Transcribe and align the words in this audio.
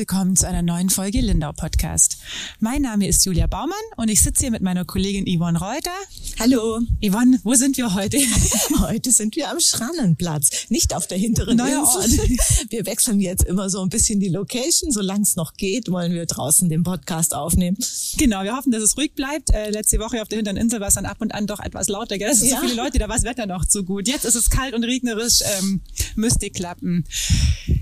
Willkommen 0.00 0.34
zu 0.34 0.48
einer 0.48 0.62
neuen 0.62 0.88
Folge 0.88 1.20
Lindau 1.20 1.52
Podcast. 1.52 2.16
Mein 2.58 2.80
Name 2.80 3.06
ist 3.06 3.26
Julia 3.26 3.46
Baumann 3.46 3.76
und 3.98 4.08
ich 4.08 4.22
sitze 4.22 4.44
hier 4.44 4.50
mit 4.50 4.62
meiner 4.62 4.86
Kollegin 4.86 5.26
Yvonne 5.26 5.58
Reuter. 5.60 5.90
Hallo. 6.38 6.80
Yvonne, 7.06 7.38
wo 7.44 7.52
sind 7.52 7.76
wir 7.76 7.92
heute? 7.92 8.16
Heute 8.80 9.12
sind 9.12 9.36
wir 9.36 9.50
am 9.50 9.60
Schrannenplatz, 9.60 10.70
nicht 10.70 10.94
auf 10.96 11.06
der 11.06 11.18
hinteren 11.18 11.58
Neuer 11.58 11.86
Insel. 12.02 12.18
Wir 12.70 12.86
wechseln 12.86 13.20
jetzt 13.20 13.44
immer 13.44 13.68
so 13.68 13.82
ein 13.82 13.90
bisschen 13.90 14.20
die 14.20 14.30
Location. 14.30 14.90
Solange 14.90 15.22
es 15.22 15.36
noch 15.36 15.52
geht, 15.54 15.90
wollen 15.90 16.12
wir 16.12 16.24
draußen 16.24 16.68
den 16.70 16.82
Podcast 16.82 17.34
aufnehmen. 17.34 17.76
Genau, 18.16 18.42
wir 18.42 18.56
hoffen, 18.56 18.72
dass 18.72 18.82
es 18.82 18.96
ruhig 18.96 19.12
bleibt. 19.14 19.50
Äh, 19.50 19.70
letzte 19.70 19.98
Woche 19.98 20.22
auf 20.22 20.28
der 20.28 20.36
hinteren 20.36 20.56
Insel 20.56 20.80
war 20.80 20.88
es 20.88 20.94
dann 20.94 21.04
ab 21.04 21.18
und 21.20 21.34
an 21.34 21.46
doch 21.46 21.60
etwas 21.60 21.88
lauter. 21.88 22.16
Gell? 22.16 22.30
Es 22.30 22.40
sind 22.40 22.48
Ja. 22.50 22.60
so 22.60 22.62
viele 22.68 22.80
Leute, 22.82 22.98
da 22.98 23.08
war 23.08 23.16
das 23.16 23.24
Wetter 23.24 23.44
noch 23.46 23.66
zu 23.66 23.84
gut. 23.84 24.08
Jetzt 24.08 24.24
ist 24.24 24.34
es 24.36 24.48
kalt 24.48 24.72
und 24.72 24.84
regnerisch, 24.84 25.40
ähm, 25.58 25.82
müsste 26.16 26.48
klappen. 26.48 27.04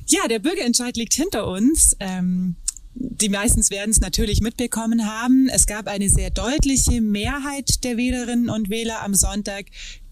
Ja, 0.09 0.27
der 0.29 0.39
Bürgerentscheid 0.39 0.97
liegt 0.97 1.15
hinter 1.15 1.47
uns. 1.47 1.97
Ähm, 2.01 2.57
die 2.95 3.29
meistens 3.29 3.71
werden 3.71 3.91
es 3.91 4.01
natürlich 4.01 4.41
mitbekommen 4.41 5.07
haben. 5.07 5.49
Es 5.49 5.67
gab 5.67 5.87
eine 5.87 6.09
sehr 6.09 6.31
deutliche 6.31 7.01
Mehrheit 7.01 7.85
der 7.85 7.97
Wählerinnen 7.97 8.51
und 8.51 8.71
Wähler 8.71 9.03
am 9.03 9.15
Sonntag 9.15 9.67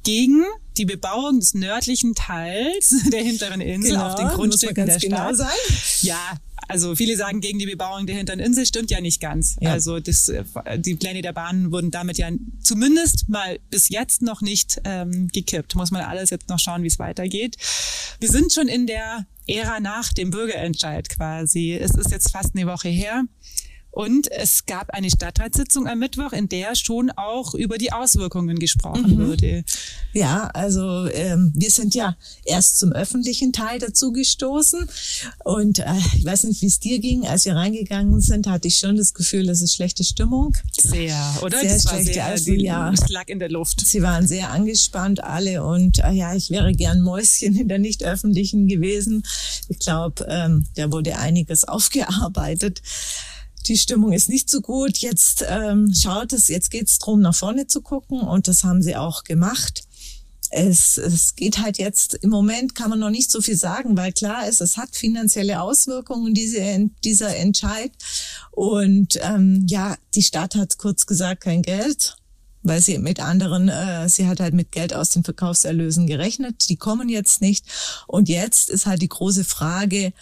gegen 0.04 0.45
die 0.77 0.84
Bebauung 0.84 1.40
des 1.40 1.54
nördlichen 1.54 2.14
Teils 2.14 2.95
der 3.12 3.23
hinteren 3.23 3.60
Insel 3.60 3.96
auf 3.96 4.14
den 4.14 4.28
Grundstücken 4.28 4.87
ganz 4.87 4.98
der 4.98 5.09
genau 5.09 5.34
Stadt. 5.34 5.37
sein. 5.37 5.78
Ja, 6.02 6.38
also 6.68 6.95
viele 6.95 7.16
sagen 7.16 7.40
gegen 7.40 7.59
die 7.59 7.66
Bebauung 7.66 8.06
der 8.06 8.16
hinteren 8.16 8.40
Insel, 8.40 8.66
stimmt 8.66 8.90
ja 8.90 9.01
nicht 9.01 9.20
ganz. 9.20 9.57
Ja. 9.60 9.73
Also 9.73 9.98
das, 9.98 10.29
äh, 10.29 10.45
die 10.79 10.95
Pläne 10.95 11.23
der 11.23 11.32
Bahn 11.32 11.73
wurden 11.73 11.90
damit 11.90 12.18
ja 12.18 12.30
zumindest 12.63 13.29
mal 13.29 13.59
bis 13.70 13.88
jetzt 13.88 14.23
noch 14.23 14.42
nicht 14.42 14.80
ähm, 14.85 15.29
gekippt. 15.32 15.74
Muss 15.74 15.90
man 15.90 16.02
alles 16.02 16.30
jetzt 16.30 16.48
noch 16.48 16.59
schauen, 16.59 16.82
wie 16.82 16.88
es 16.88 16.98
weitergeht. 16.98 17.57
Wir 18.20 18.29
sind 18.29 18.52
schon 18.52 18.68
in 18.68 18.87
der 18.87 19.26
Ära 19.46 19.80
nach 19.80 20.12
dem 20.12 20.30
Bürgerentscheid 20.30 21.08
quasi. 21.08 21.74
Es 21.74 21.92
ist 21.92 22.10
jetzt 22.10 22.30
fast 22.30 22.54
eine 22.54 22.66
Woche 22.66 22.88
her. 22.88 23.24
Und 23.96 24.30
es 24.30 24.66
gab 24.66 24.90
eine 24.90 25.08
Stadtratssitzung 25.08 25.88
am 25.88 26.00
Mittwoch, 26.00 26.34
in 26.34 26.50
der 26.50 26.74
schon 26.74 27.10
auch 27.12 27.54
über 27.54 27.78
die 27.78 27.92
Auswirkungen 27.92 28.58
gesprochen 28.58 29.16
wurde. 29.26 29.64
Ja, 30.12 30.48
also 30.52 31.06
ähm, 31.06 31.50
wir 31.54 31.70
sind 31.70 31.94
ja 31.94 32.14
erst 32.44 32.76
zum 32.76 32.92
öffentlichen 32.92 33.54
Teil 33.54 33.78
dazu 33.78 34.12
gestoßen. 34.12 34.86
Und 35.44 35.78
äh, 35.78 35.84
ich 36.14 36.26
weiß 36.26 36.44
nicht, 36.44 36.60
wie 36.60 36.66
es 36.66 36.78
dir 36.78 36.98
ging. 36.98 37.26
Als 37.26 37.46
wir 37.46 37.56
reingegangen 37.56 38.20
sind, 38.20 38.46
hatte 38.48 38.68
ich 38.68 38.76
schon 38.76 38.98
das 38.98 39.14
Gefühl, 39.14 39.46
das 39.46 39.62
ist 39.62 39.74
schlechte 39.74 40.04
Stimmung. 40.04 40.54
Sehr, 40.78 41.18
oder? 41.40 41.58
Sehr 41.58 41.72
das 41.72 41.86
war 41.86 41.92
schlecht, 41.94 42.12
sehr, 42.12 42.26
also, 42.26 42.52
die, 42.52 42.64
ja. 42.64 42.92
es 42.92 43.08
lag 43.08 43.28
in 43.28 43.38
der 43.38 43.50
Luft. 43.50 43.80
Sie 43.80 44.02
waren 44.02 44.26
sehr 44.28 44.50
angespannt 44.50 45.24
alle 45.24 45.64
und 45.64 46.00
äh, 46.00 46.12
ja, 46.12 46.34
ich 46.34 46.50
wäre 46.50 46.72
gern 46.72 47.00
Mäuschen 47.00 47.56
in 47.56 47.68
der 47.68 47.78
nicht 47.78 48.04
öffentlichen 48.04 48.68
gewesen. 48.68 49.22
Ich 49.70 49.78
glaube, 49.78 50.26
ähm, 50.28 50.66
da 50.74 50.92
wurde 50.92 51.16
einiges 51.16 51.64
aufgearbeitet. 51.68 52.82
Die 53.66 53.76
Stimmung 53.76 54.12
ist 54.12 54.28
nicht 54.28 54.48
so 54.48 54.60
gut. 54.60 54.98
Jetzt 54.98 55.45
ähm, 55.48 55.92
schaut 55.95 56.32
es, 56.32 56.48
jetzt 56.48 56.70
geht's 56.70 56.98
drum, 56.98 57.20
nach 57.20 57.34
vorne 57.34 57.66
zu 57.66 57.80
gucken 57.82 58.20
und 58.20 58.48
das 58.48 58.64
haben 58.64 58.82
sie 58.82 58.96
auch 58.96 59.24
gemacht. 59.24 59.82
Es, 60.50 60.96
es 60.96 61.34
geht 61.34 61.58
halt 61.58 61.78
jetzt, 61.78 62.14
im 62.14 62.30
Moment 62.30 62.76
kann 62.76 62.90
man 62.90 63.00
noch 63.00 63.10
nicht 63.10 63.32
so 63.32 63.40
viel 63.40 63.56
sagen, 63.56 63.96
weil 63.96 64.12
klar 64.12 64.48
ist, 64.48 64.60
es 64.60 64.76
hat 64.76 64.94
finanzielle 64.94 65.60
Auswirkungen, 65.60 66.34
diese, 66.34 66.88
dieser 67.03 67.36
Entscheid. 67.36 67.91
Und 68.53 69.19
ähm, 69.22 69.66
ja, 69.69 69.97
die 70.14 70.22
Stadt 70.22 70.54
hat 70.54 70.78
kurz 70.78 71.06
gesagt, 71.06 71.42
kein 71.42 71.62
Geld 71.62 72.16
weil 72.66 72.80
sie 72.80 72.98
mit 72.98 73.20
anderen, 73.20 73.68
äh, 73.68 74.08
sie 74.08 74.26
hat 74.26 74.41
halt 74.41 74.52
mit 74.54 74.72
Geld 74.72 74.92
aus 74.92 75.10
den 75.10 75.24
Verkaufserlösen 75.24 76.06
gerechnet, 76.06 76.68
die 76.68 76.76
kommen 76.76 77.08
jetzt 77.08 77.41
nicht. 77.41 77.64
Und 78.06 78.28
jetzt 78.28 78.70
ist 78.70 78.86
halt 78.86 79.02
die 79.02 79.08
große 79.08 79.44
Frage, 79.44 80.12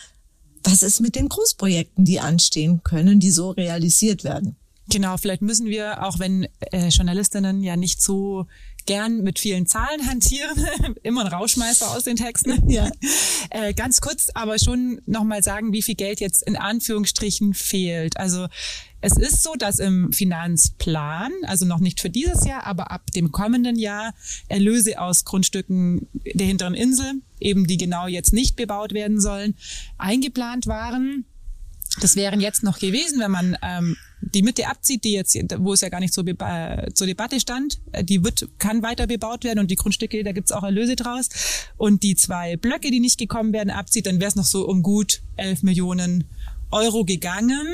was 0.65 0.83
ist 0.83 1.01
mit 1.01 1.15
den 1.15 1.29
Großprojekten, 1.29 2.05
die 2.05 2.21
anstehen 2.21 2.83
können, 2.83 3.21
die 3.21 3.31
so 3.31 3.51
realisiert 3.51 4.25
werden? 4.25 4.57
Genau, 4.89 5.17
vielleicht 5.17 5.43
müssen 5.43 5.67
wir, 5.67 6.05
auch 6.05 6.19
wenn 6.19 6.47
äh, 6.73 6.89
Journalistinnen 6.89 7.63
ja 7.63 7.77
nicht 7.77 8.03
so 8.03 8.47
gern 8.87 9.23
mit 9.23 9.39
vielen 9.39 9.67
Zahlen 9.67 10.07
hantieren, 10.07 10.67
immer 11.03 11.23
ein 11.23 11.33
Rauschmeißer 11.33 11.91
aus 11.91 12.05
den 12.05 12.17
Texten. 12.17 12.69
Ja. 12.69 12.91
Äh, 13.51 13.75
ganz 13.75 14.01
kurz 14.01 14.31
aber 14.35 14.59
schon 14.59 15.01
nochmal 15.07 15.45
sagen, 15.45 15.73
wie 15.73 15.83
viel 15.83 15.95
Geld 15.95 16.19
jetzt 16.19 16.43
in 16.43 16.57
Anführungsstrichen 16.57 17.55
fehlt. 17.55 18.17
Also 18.17 18.49
es 19.05 19.19
ist 19.19 19.43
so, 19.43 19.55
dass 19.55 19.81
im 19.81 20.13
Finanzplan, 20.13 21.31
also 21.43 21.67
noch 21.67 21.79
nicht 21.79 22.01
für 22.01 22.09
dieses 22.09 22.47
Jahr, 22.47 22.65
aber 22.67 22.91
ab 22.91 23.11
dem 23.13 23.33
kommenden 23.33 23.77
Jahr 23.79 24.15
Erlöse 24.49 24.99
aus 24.99 25.27
Grundstücken 25.27 26.09
der 26.35 26.47
hinteren 26.47 26.73
Insel, 26.73 27.13
eben 27.39 27.67
die 27.67 27.77
genau 27.77 28.07
jetzt 28.07 28.33
nicht 28.33 28.57
bebaut 28.57 28.95
werden 28.95 29.21
sollen, 29.21 29.57
eingeplant 29.99 30.67
waren. 30.67 31.27
Das 32.01 32.17
wären 32.17 32.41
jetzt 32.41 32.63
noch 32.63 32.79
gewesen, 32.79 33.21
wenn 33.21 33.31
man 33.31 33.59
ähm, 33.63 33.97
die 34.23 34.43
Mitte 34.43 34.69
abzieht, 34.69 35.05
die 35.05 35.13
jetzt, 35.13 35.37
wo 35.59 35.75
es 35.75 35.83
ja 35.83 35.91
gar 35.91 36.01
nicht 36.01 36.15
zur, 36.15 36.25
Beba- 36.25 36.93
zur 36.95 37.07
Debatte 37.07 37.39
stand, 37.39 37.81
äh, 37.93 38.03
die 38.03 38.25
wird, 38.25 38.49
kann 38.59 38.83
weiter 38.83 39.07
bebaut 39.07 39.45
werden 39.45 39.59
und 39.61 39.71
die 39.71 39.77
Grundstücke, 39.77 40.25
da 40.25 40.33
gibt's 40.33 40.51
auch 40.51 40.65
Erlöse 40.65 40.97
draus. 40.97 41.29
Und 41.77 42.03
die 42.03 42.17
zwei 42.17 42.57
Blöcke, 42.57 42.91
die 42.91 43.01
nicht 43.01 43.19
gekommen 43.19 43.53
werden, 43.53 43.71
abzieht, 43.71 44.07
dann 44.07 44.19
wäre 44.19 44.29
es 44.29 44.35
noch 44.35 44.45
so 44.45 44.67
um 44.67 44.83
gut 44.83 45.21
11 45.37 45.63
Millionen 45.63 46.25
Euro 46.75 47.05
gegangen. 47.05 47.67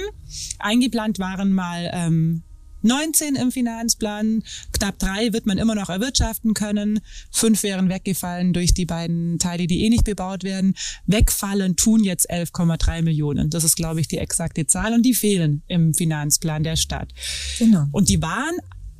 Eingeplant 0.58 1.18
waren 1.18 1.52
mal 1.52 1.90
ähm, 1.92 2.42
19 2.82 3.36
im 3.36 3.52
Finanzplan, 3.52 4.42
knapp 4.72 4.98
drei 4.98 5.32
wird 5.32 5.46
man 5.46 5.58
immer 5.58 5.74
noch 5.74 5.90
erwirtschaften 5.90 6.54
können. 6.54 7.00
Fünf 7.30 7.62
wären 7.62 7.88
weggefallen 7.88 8.52
durch 8.52 8.72
die 8.72 8.86
beiden 8.86 9.38
Teile, 9.38 9.66
die 9.66 9.84
eh 9.84 9.90
nicht 9.90 10.04
bebaut 10.04 10.44
werden. 10.44 10.74
Wegfallen 11.06 11.76
tun 11.76 12.04
jetzt 12.04 12.30
11,3 12.30 13.02
Millionen. 13.02 13.50
Das 13.50 13.64
ist, 13.64 13.76
glaube 13.76 14.00
ich, 14.00 14.08
die 14.08 14.18
exakte 14.18 14.66
Zahl 14.66 14.94
und 14.94 15.02
die 15.02 15.14
fehlen 15.14 15.62
im 15.68 15.92
Finanzplan 15.94 16.62
der 16.62 16.76
Stadt. 16.76 17.12
Genau. 17.58 17.86
Und 17.92 18.08
die 18.08 18.22
waren 18.22 18.56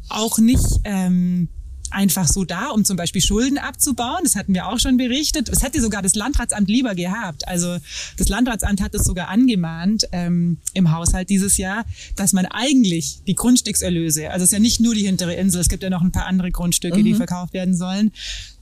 auch 0.08 0.38
nicht 0.38 0.80
ähm, 0.84 1.48
einfach 1.90 2.28
so 2.28 2.44
da, 2.44 2.68
um 2.68 2.84
zum 2.84 2.96
Beispiel 2.96 3.22
Schulden 3.22 3.58
abzubauen. 3.58 4.20
Das 4.22 4.36
hatten 4.36 4.54
wir 4.54 4.68
auch 4.68 4.78
schon 4.78 4.96
berichtet. 4.96 5.48
Das 5.48 5.62
hätte 5.62 5.80
sogar 5.80 6.02
das 6.02 6.14
Landratsamt 6.14 6.68
lieber 6.68 6.94
gehabt. 6.94 7.46
Also 7.48 7.78
das 8.16 8.28
Landratsamt 8.28 8.80
hat 8.80 8.94
es 8.94 9.04
sogar 9.04 9.28
angemahnt 9.28 10.08
ähm, 10.12 10.58
im 10.74 10.92
Haushalt 10.92 11.30
dieses 11.30 11.56
Jahr, 11.56 11.84
dass 12.16 12.32
man 12.32 12.46
eigentlich 12.46 13.20
die 13.26 13.34
Grundstückserlöse, 13.34 14.30
also 14.30 14.44
es 14.44 14.48
ist 14.48 14.52
ja 14.52 14.58
nicht 14.58 14.80
nur 14.80 14.94
die 14.94 15.06
hintere 15.06 15.34
Insel, 15.34 15.60
es 15.60 15.68
gibt 15.68 15.82
ja 15.82 15.90
noch 15.90 16.02
ein 16.02 16.12
paar 16.12 16.26
andere 16.26 16.50
Grundstücke, 16.50 17.02
die 17.02 17.14
verkauft 17.14 17.52
werden 17.52 17.76
sollen, 17.76 18.12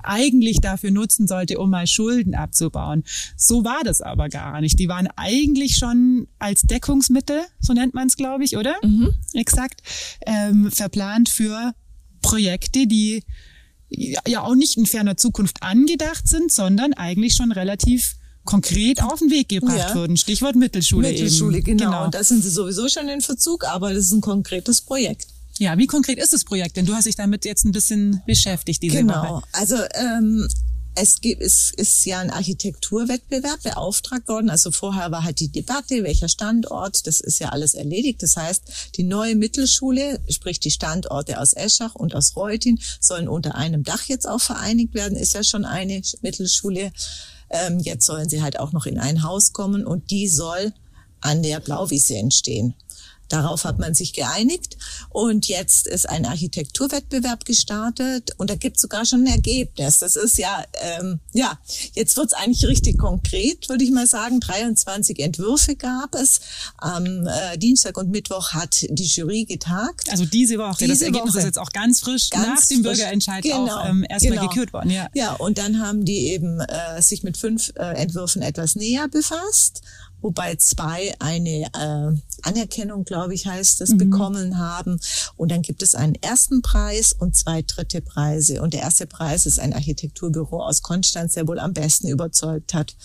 eigentlich 0.03 0.61
dafür 0.61 0.91
nutzen 0.91 1.27
sollte, 1.27 1.59
um 1.59 1.71
mal 1.71 1.87
Schulden 1.87 2.35
abzubauen. 2.35 3.05
So 3.37 3.65
war 3.65 3.83
das 3.85 4.01
aber 4.01 4.29
gar 4.29 4.61
nicht. 4.61 4.79
Die 4.79 4.89
waren 4.89 5.09
eigentlich 5.17 5.77
schon 5.77 6.29
als 6.39 6.63
Deckungsmittel, 6.63 7.41
so 7.61 7.73
nennt 7.73 7.95
man 7.95 8.09
es, 8.09 8.17
glaube 8.17 8.45
ich, 8.45 8.57
oder? 8.57 8.77
Exakt, 9.35 9.83
ähm, 10.27 10.71
verplant 10.71 11.29
für 11.29 11.75
Projekte, 12.23 12.87
die 12.87 13.23
ja 13.91 14.43
auch 14.43 14.55
nicht 14.55 14.77
in 14.77 14.87
ferner 14.87 15.17
Zukunft 15.17 15.63
angedacht 15.63 16.29
sind, 16.29 16.53
sondern 16.53 16.93
eigentlich 16.93 17.35
schon 17.35 17.53
relativ 17.53 18.17
konkret 18.45 19.03
auf 19.03 19.19
den 19.19 19.31
Weg 19.31 19.49
gebracht 19.49 19.77
Ja. 19.91 19.95
wurden. 19.95 20.17
Stichwort 20.17 20.57
Mittelschule, 20.57 21.09
Mittelschule, 21.09 21.59
eben. 21.59 21.77
genau. 21.79 22.05
Und 22.05 22.15
da 22.15 22.25
sind 22.25 22.43
sie 22.43 22.51
sowieso 22.51 22.89
schon 22.89 23.09
in 23.09 23.21
Verzug, 23.21 23.65
aber 23.67 23.93
das 23.93 24.07
ist 24.07 24.13
ein 24.13 24.21
konkretes 24.21 24.81
Projekt. 24.81 25.27
Ja, 25.59 25.77
wie 25.77 25.87
konkret 25.87 26.19
ist 26.19 26.33
das 26.33 26.45
Projekt? 26.45 26.77
Denn 26.77 26.87
du 26.87 26.95
hast 26.95 27.07
dich 27.07 27.17
damit 27.17 27.45
jetzt 27.45 27.65
ein 27.65 27.73
bisschen 27.73 28.23
beschäftigt 28.27 28.83
diese 28.83 28.99
Genau. 28.99 29.23
Woche. 29.37 29.43
Also 29.53 29.77
ähm, 29.95 30.49
es 31.01 31.21
gibt, 31.21 31.43
es 31.43 31.73
ist 31.77 32.05
ja 32.05 32.19
ein 32.21 32.31
Architekturwettbewerb 32.31 33.63
beauftragt 33.63 34.29
worden. 34.29 34.51
Also 34.51 34.71
vorher 34.71 35.11
war 35.11 35.25
halt 35.25 35.41
die 35.41 35.49
Debatte, 35.49 36.03
welcher 36.03 36.29
Standort, 36.29 37.07
das 37.07 37.21
ist 37.21 37.39
ja 37.39 37.51
alles 37.51 37.75
erledigt. 37.75 38.23
Das 38.23 38.37
heißt, 38.37 38.63
die 38.97 39.05
neue 39.05 39.37
Mittelschule, 39.37 40.21
sprich 40.29 40.61
die 40.61 40.71
Standorte 40.71 41.41
aus 41.41 41.53
Eschach 41.53 41.95
und 41.95 42.15
aus 42.15 42.37
Reutin, 42.37 42.81
sollen 43.01 43.29
unter 43.29 43.55
einem 43.55 43.85
Dach 43.85 44.05
jetzt 44.05 44.29
auch 44.29 44.41
vereinigt 44.41 44.95
werden. 44.95 45.17
Ist 45.17 45.35
ja 45.35 45.45
schon 45.45 45.65
eine 45.65 46.03
Mittelschule. 46.23 46.93
Ähm, 47.51 47.79
jetzt 47.81 48.05
sollen 48.05 48.29
sie 48.29 48.43
halt 48.43 48.59
auch 48.59 48.73
noch 48.73 48.87
in 48.87 48.99
ein 48.99 49.23
Haus 49.23 49.53
kommen 49.53 49.87
und 49.87 50.11
die 50.11 50.29
soll 50.29 50.73
an 51.21 51.43
der 51.43 51.61
Blauwiese 51.61 52.17
entstehen. 52.17 52.75
Darauf 53.29 53.65
hat 53.65 53.79
man 53.79 53.95
sich 53.95 54.13
geeinigt 54.13 54.77
und 55.11 55.49
jetzt 55.49 55.87
ist 55.87 56.09
ein 56.09 56.25
Architekturwettbewerb 56.27 57.45
gestartet 57.45 58.33
und 58.39 58.51
da 58.51 58.55
gibt 58.55 58.79
sogar 58.81 59.05
schon 59.05 59.25
ein 59.25 59.27
Ergebnis. 59.35 59.99
Das 59.99 60.17
ist 60.17 60.39
ja, 60.39 60.65
ähm, 60.81 61.21
ja, 61.33 61.59
jetzt 61.95 62.17
wird's 62.17 62.33
eigentlich 62.33 62.67
richtig 62.67 62.99
konkret, 62.99 63.69
würde 63.69 63.85
ich 63.85 63.91
mal 63.91 64.07
sagen. 64.07 64.41
23 64.41 65.19
Entwürfe 65.21 65.77
gab 65.77 66.15
es. 66.15 66.41
Am 66.79 67.27
äh, 67.27 67.59
Dienstag 67.59 67.97
und 67.99 68.11
Mittwoch 68.11 68.53
hat 68.53 68.87
die 68.89 69.05
Jury 69.05 69.45
getagt. 69.45 70.11
Also 70.11 70.25
diese 70.25 70.59
Woche. 70.59 70.87
das 70.87 70.99
Diese 70.99 71.07
Ergebnis 71.07 71.35
Woche. 71.35 71.39
ist 71.41 71.45
jetzt 71.45 71.59
auch 71.59 71.71
ganz 71.73 72.01
frisch 72.01 72.31
Ganz 72.31 72.47
nach 72.47 72.67
dem 72.67 72.83
frisch. 72.85 72.99
Bürgerentscheid 72.99 73.43
Genau, 73.43 73.67
auch 73.67 73.87
ähm, 73.89 74.05
erstmal 74.09 74.39
genau. 74.39 74.49
gekürt 74.49 74.73
worden. 74.73 74.91
Ja. 74.91 75.09
Ja, 75.15 75.35
und 75.35 75.59
dann 75.59 75.81
haben 75.81 76.05
die 76.05 76.29
eben 76.29 76.61
äh, 76.61 77.01
sich 77.03 77.23
mit 77.23 77.37
fünf 77.37 77.73
äh, 77.77 77.83
Entwürfen 77.95 78.43
etwas 78.43 78.75
näher 78.77 79.09
befasst, 79.09 79.83
wobei 80.21 80.57
zwei 80.57 81.15
eine 81.19 81.67
äh, 81.75 82.17
Anerkennung, 82.43 83.05
glaube 83.05 83.35
ich, 83.35 83.47
heißt 83.47 83.81
es, 83.81 83.91
mhm. 83.91 83.99
bekommen 83.99 84.59
haben. 84.59 85.01
Und 85.37 85.51
dann 85.51 85.63
gibt 85.63 85.83
es 85.83 85.95
einen 85.95 86.15
ersten 86.17 86.63
Preis 86.63 87.13
und 87.13 87.37
zwei 87.37 87.63
dritte 87.63 88.01
Preise. 88.01 88.63
Und 88.63 88.75
der 88.75 88.83
erste 88.83 89.07
Preis 89.07 89.47
ist 89.47 89.59
ein 89.59 89.73
Architekturbüro 89.73 90.63
aus 90.63 90.83
Konstanz, 90.83 91.35
der 91.35 91.49
wohl 91.49 91.59
am 91.59 91.73
besten 91.73 92.09
überzeugt 92.09 92.75
hat. 92.75 92.97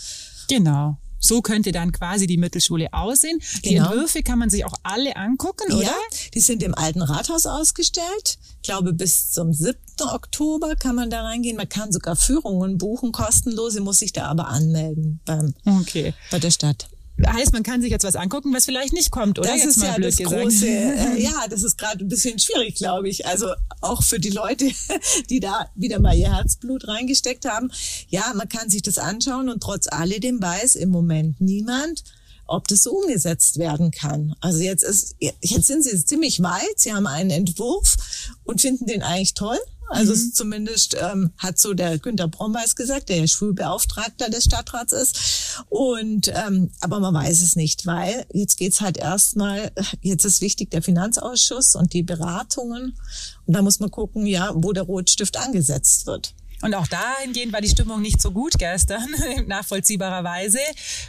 Genau. 0.47 0.97
So 1.23 1.41
könnte 1.41 1.71
dann 1.71 1.93
quasi 1.93 2.27
die 2.27 2.35
Mittelschule 2.35 2.89
aussehen. 2.91 3.39
Die 3.63 3.75
genau. 3.75 3.85
Entwürfe 3.85 4.23
kann 4.23 4.39
man 4.39 4.49
sich 4.49 4.65
auch 4.65 4.73
alle 4.83 5.15
angucken, 5.15 5.71
oder? 5.71 5.85
Ja, 5.85 5.95
die 6.33 6.41
sind 6.41 6.61
im 6.61 6.75
alten 6.75 7.01
Rathaus 7.01 7.45
ausgestellt. 7.45 8.37
Ich 8.61 8.63
glaube, 8.63 8.91
bis 8.91 9.31
zum 9.31 9.53
7. 9.53 9.77
Oktober 10.01 10.75
kann 10.75 10.97
man 10.97 11.09
da 11.09 11.21
reingehen. 11.23 11.55
Man 11.55 11.69
kann 11.69 11.93
sogar 11.93 12.17
Führungen 12.17 12.77
buchen, 12.77 13.13
kostenlose, 13.13 13.79
muss 13.79 13.99
sich 13.99 14.11
da 14.11 14.25
aber 14.25 14.49
anmelden 14.49 15.21
beim, 15.23 15.53
okay. 15.65 16.13
bei 16.29 16.39
der 16.39 16.51
Stadt. 16.51 16.89
Heißt, 17.25 17.53
man 17.53 17.61
kann 17.61 17.81
sich 17.81 17.91
jetzt 17.91 18.03
was 18.03 18.15
angucken, 18.15 18.53
was 18.53 18.65
vielleicht 18.65 18.91
nicht 18.91 19.11
kommt, 19.11 19.37
oder? 19.37 19.47
Das 19.47 19.57
jetzt 19.57 19.67
ist 19.67 19.77
mal 19.77 19.87
ja 19.87 19.95
blöd 19.95 20.07
das 20.07 20.17
gesagt. 20.17 20.41
große, 20.41 20.67
äh, 20.67 21.21
ja, 21.21 21.45
das 21.47 21.63
ist 21.63 21.77
gerade 21.77 22.03
ein 22.03 22.07
bisschen 22.07 22.39
schwierig, 22.39 22.75
glaube 22.75 23.07
ich. 23.07 23.27
Also 23.27 23.53
auch 23.81 24.01
für 24.01 24.19
die 24.19 24.31
Leute, 24.31 24.71
die 25.29 25.39
da 25.39 25.69
wieder 25.75 25.99
mal 25.99 26.17
ihr 26.17 26.35
Herzblut 26.35 26.87
reingesteckt 26.87 27.45
haben. 27.45 27.71
Ja, 28.09 28.33
man 28.35 28.49
kann 28.49 28.69
sich 28.69 28.81
das 28.81 28.97
anschauen 28.97 29.49
und 29.49 29.61
trotz 29.61 29.87
alledem 29.87 30.41
weiß 30.41 30.75
im 30.75 30.89
Moment 30.89 31.39
niemand, 31.39 32.03
ob 32.47 32.67
das 32.67 32.83
so 32.83 32.91
umgesetzt 32.91 33.59
werden 33.59 33.91
kann. 33.91 34.35
Also 34.41 34.59
jetzt 34.59 34.83
ist, 34.83 35.15
jetzt 35.19 35.67
sind 35.67 35.83
sie 35.83 36.03
ziemlich 36.03 36.41
weit. 36.41 36.77
Sie 36.77 36.93
haben 36.93 37.07
einen 37.07 37.29
Entwurf 37.29 37.95
und 38.43 38.59
finden 38.59 38.87
den 38.87 39.03
eigentlich 39.03 39.35
toll. 39.35 39.59
Also 39.89 40.13
mhm. 40.13 40.33
zumindest 40.33 40.95
ähm, 40.99 41.31
hat 41.37 41.59
so 41.59 41.73
der 41.73 41.99
Günter 41.99 42.27
Brombeis 42.27 42.75
gesagt, 42.75 43.09
der 43.09 43.17
ja 43.17 43.27
Schulbeauftragter 43.27 44.29
des 44.29 44.45
Stadtrats 44.45 44.93
ist. 44.93 45.61
Und 45.69 46.31
ähm, 46.33 46.71
aber 46.81 46.99
man 46.99 47.13
weiß 47.13 47.41
es 47.41 47.55
nicht, 47.55 47.85
weil 47.85 48.25
jetzt 48.33 48.57
geht's 48.57 48.81
halt 48.81 48.97
erstmal, 48.97 49.71
jetzt 50.01 50.25
ist 50.25 50.41
wichtig 50.41 50.71
der 50.71 50.81
Finanzausschuss 50.81 51.75
und 51.75 51.93
die 51.93 52.03
Beratungen. 52.03 52.97
Und 53.45 53.55
da 53.55 53.61
muss 53.61 53.79
man 53.79 53.91
gucken, 53.91 54.25
ja, 54.25 54.51
wo 54.55 54.71
der 54.71 54.83
Rotstift 54.83 55.37
angesetzt 55.37 56.05
wird. 56.07 56.33
Und 56.63 56.73
auch 56.75 56.87
dahingehend 56.87 57.51
war 57.51 57.59
die 57.59 57.67
Stimmung 57.67 58.01
nicht 58.01 58.21
so 58.21 58.31
gut 58.31 58.53
gestern, 58.57 59.05
nachvollziehbarerweise, 59.47 60.59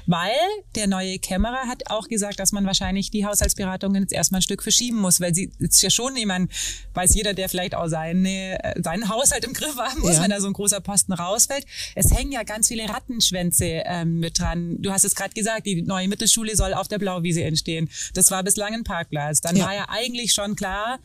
weil 0.07 0.33
der 0.75 0.89
neue 0.89 1.21
Kämmerer 1.21 1.69
hat 1.69 1.91
auch 1.91 2.09
gesagt, 2.09 2.41
dass 2.41 2.51
man 2.51 2.67
wahrscheinlich 2.67 3.13
die 3.13 3.25
Haushaltsberatungen 3.25 4.03
jetzt 4.03 4.13
erstmal 4.13 4.41
ein 4.41 4.43
Stück 4.43 4.65
verschieben 4.65 4.99
muss, 4.99 5.21
weil 5.21 5.33
sie 5.33 5.53
ist 5.61 5.81
ja 5.81 5.91
schon 5.91 6.17
jemand, 6.17 6.51
weiß 6.95 7.15
jeder, 7.15 7.35
der 7.35 7.49
vielleicht 7.49 7.77
auch 7.77 7.87
seine, 7.87 8.65
äh, 8.65 8.83
seinen 8.83 9.09
Haushalt 9.09 9.45
im 9.45 9.53
Griff 9.53 9.77
haben 9.77 10.01
muss, 10.01 10.17
ja. 10.17 10.23
wenn 10.23 10.31
da 10.31 10.41
so 10.41 10.49
ein 10.49 10.53
großer 10.55 10.81
Posten 10.81 11.13
rausfällt. 11.13 11.65
Es 11.95 12.11
hängen 12.11 12.33
ja 12.33 12.43
ganz 12.43 12.67
viele 12.67 12.89
Rattenschwänze 12.89 13.83
ähm, 13.85 14.19
mit 14.19 14.41
dran. 14.41 14.83
Du 14.83 14.91
hast 14.91 15.05
es 15.05 15.15
gerade 15.15 15.35
gesagt, 15.35 15.67
die 15.67 15.83
neue 15.83 16.09
Mittelschule 16.09 16.57
soll 16.57 16.75
auf 16.75 16.89
der 16.89 16.99
Blauwiese 16.99 17.45
entstehen. 17.45 17.89
Das 18.15 18.33
war 18.33 18.43
bislang 18.43 18.75
ein 18.75 18.83
Parkplatz. 18.83 19.41
Dann 19.41 19.55
ja. 19.55 19.67
war 19.67 19.75
ja 19.75 19.87
eigentlich 19.89 20.33
schon 20.35 20.57
klar, 20.57 20.99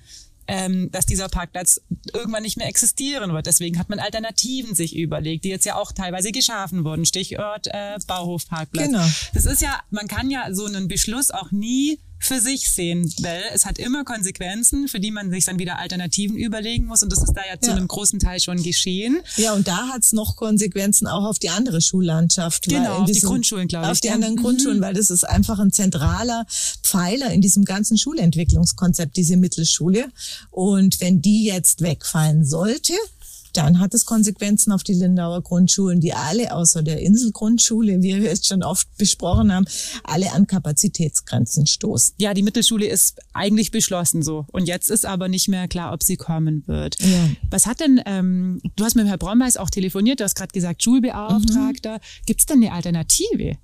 ähm, 0.50 0.90
dass 0.92 1.06
dieser 1.06 1.30
Parkplatz 1.30 1.80
irgendwann 2.12 2.42
nicht 2.42 2.58
mehr 2.58 2.68
existieren 2.68 3.32
wird. 3.34 3.46
Deswegen 3.46 3.78
hat 3.78 3.90
man 3.90 4.00
Alternativen 4.00 4.74
sich 4.74 4.96
überlegt, 4.96 5.46
die 5.46 5.50
jetzt 5.50 5.66
ja 5.66 5.76
auch 5.76 5.92
teilweise 5.92 6.32
geschaffen 6.32 6.84
wurden. 6.84 7.06
Stichwort 7.06 7.68
äh, 7.68 8.00
Bauhofparkplatz. 8.08 8.88
Genau. 8.88 9.06
Das 9.36 9.46
ist 9.46 9.62
ja, 9.62 9.80
man 9.92 10.08
kann 10.08 10.32
ja 10.32 10.52
so 10.52 10.66
einen 10.66 10.88
Beschluss 10.88 11.30
auch 11.30 11.52
nie 11.52 12.00
für 12.20 12.40
sich 12.40 12.72
sehen, 12.72 13.12
weil 13.22 13.42
es 13.54 13.66
hat 13.66 13.80
immer 13.80 14.04
Konsequenzen, 14.04 14.88
für 14.88 15.00
die 15.00 15.12
man 15.12 15.32
sich 15.32 15.46
dann 15.46 15.58
wieder 15.58 15.80
Alternativen 15.80 16.38
überlegen 16.38 16.86
muss. 16.86 17.02
Und 17.02 17.12
das 17.12 17.24
ist 17.24 17.34
da 17.34 17.42
ja 17.50 17.60
zu 17.60 17.70
ja. 17.70 17.76
einem 17.76 17.88
großen 17.88 18.20
Teil 18.20 18.40
schon 18.40 18.62
geschehen. 18.62 19.22
Ja, 19.38 19.54
und 19.54 19.68
da 19.68 19.88
hat 19.88 20.04
es 20.04 20.12
noch 20.12 20.36
Konsequenzen 20.36 21.08
auch 21.08 21.24
auf 21.24 21.40
die 21.40 21.50
andere 21.50 21.82
Schullandschaft. 21.82 22.66
Genau, 22.66 23.00
auf 23.00 23.12
die 23.12 23.22
Grundschulen, 23.22 23.68
glaube 23.68 23.86
ich. 23.86 23.92
Auf 23.92 24.02
die 24.02 24.10
anderen 24.10 24.36
mhm. 24.36 24.42
Grundschulen, 24.42 24.82
weil 24.82 24.94
das 24.94 25.10
ist 25.10 25.24
einfach 25.24 25.60
ein 25.60 25.72
zentraler 25.72 26.46
Pfeiler 26.84 27.32
in 27.32 27.42
diesem 27.42 27.64
ganzen 27.64 27.98
Schulentwicklungskonzept, 27.98 29.16
diese 29.16 29.38
Mittelschule. 29.38 30.08
Und 30.52 31.00
wenn 31.02 31.22
die 31.22 31.46
jetzt 31.46 31.82
wegfallen 31.82 32.46
sollte, 32.46 32.94
dann 33.64 33.80
hat 33.80 33.94
es 33.94 34.06
Konsequenzen 34.06 34.72
auf 34.72 34.84
die 34.84 34.94
Lindauer 34.94 35.42
Grundschulen, 35.42 36.00
die 36.00 36.14
alle 36.14 36.54
außer 36.54 36.84
der 36.84 37.02
Inselgrundschule, 37.02 38.02
wie 38.02 38.16
wir 38.16 38.30
jetzt 38.30 38.48
schon 38.48 38.64
oft 38.64 38.88
besprochen 38.98 39.54
haben, 39.54 39.66
alle 40.04 40.32
an 40.32 40.48
Kapazitätsgrenzen 40.48 41.68
stoßen. 41.68 42.16
Ja, 42.18 42.34
die 42.34 42.44
Mittelschule 42.44 42.88
ist 42.88 43.20
eigentlich 43.34 43.72
beschlossen 43.72 44.24
so. 44.24 44.46
Und 44.52 44.68
jetzt 44.68 44.90
ist 44.90 45.06
aber 45.06 45.28
nicht 45.28 45.48
mehr 45.48 45.68
klar, 45.68 45.94
ob 45.94 46.04
sie 46.04 46.18
kommen 46.18 46.64
wird. 46.68 46.98
Ja. 47.02 47.30
Was 47.50 47.66
hat 47.66 47.80
denn, 47.80 48.02
ähm, 48.06 48.62
du 48.76 48.84
hast 48.84 48.96
mit 48.96 49.08
Herrn 49.08 49.20
Brombeis 49.20 49.58
auch 49.58 49.70
telefoniert, 49.70 50.20
du 50.20 50.24
hast 50.24 50.36
gerade 50.36 50.52
gesagt, 50.52 50.84
Schulbeauftragter. 50.84 51.96
Mhm. 51.96 52.26
Gibt 52.26 52.40
es 52.42 52.46
denn 52.46 52.64
eine 52.64 52.74
Alternative? 52.74 53.58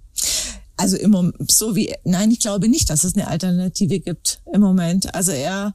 Also 0.77 0.97
immer 0.97 1.31
so 1.49 1.75
wie, 1.75 1.93
nein, 2.03 2.31
ich 2.31 2.39
glaube 2.39 2.67
nicht, 2.67 2.89
dass 2.89 3.03
es 3.03 3.15
eine 3.15 3.27
Alternative 3.27 3.99
gibt 3.99 4.41
im 4.53 4.61
Moment. 4.61 5.13
Also 5.15 5.31
er 5.31 5.73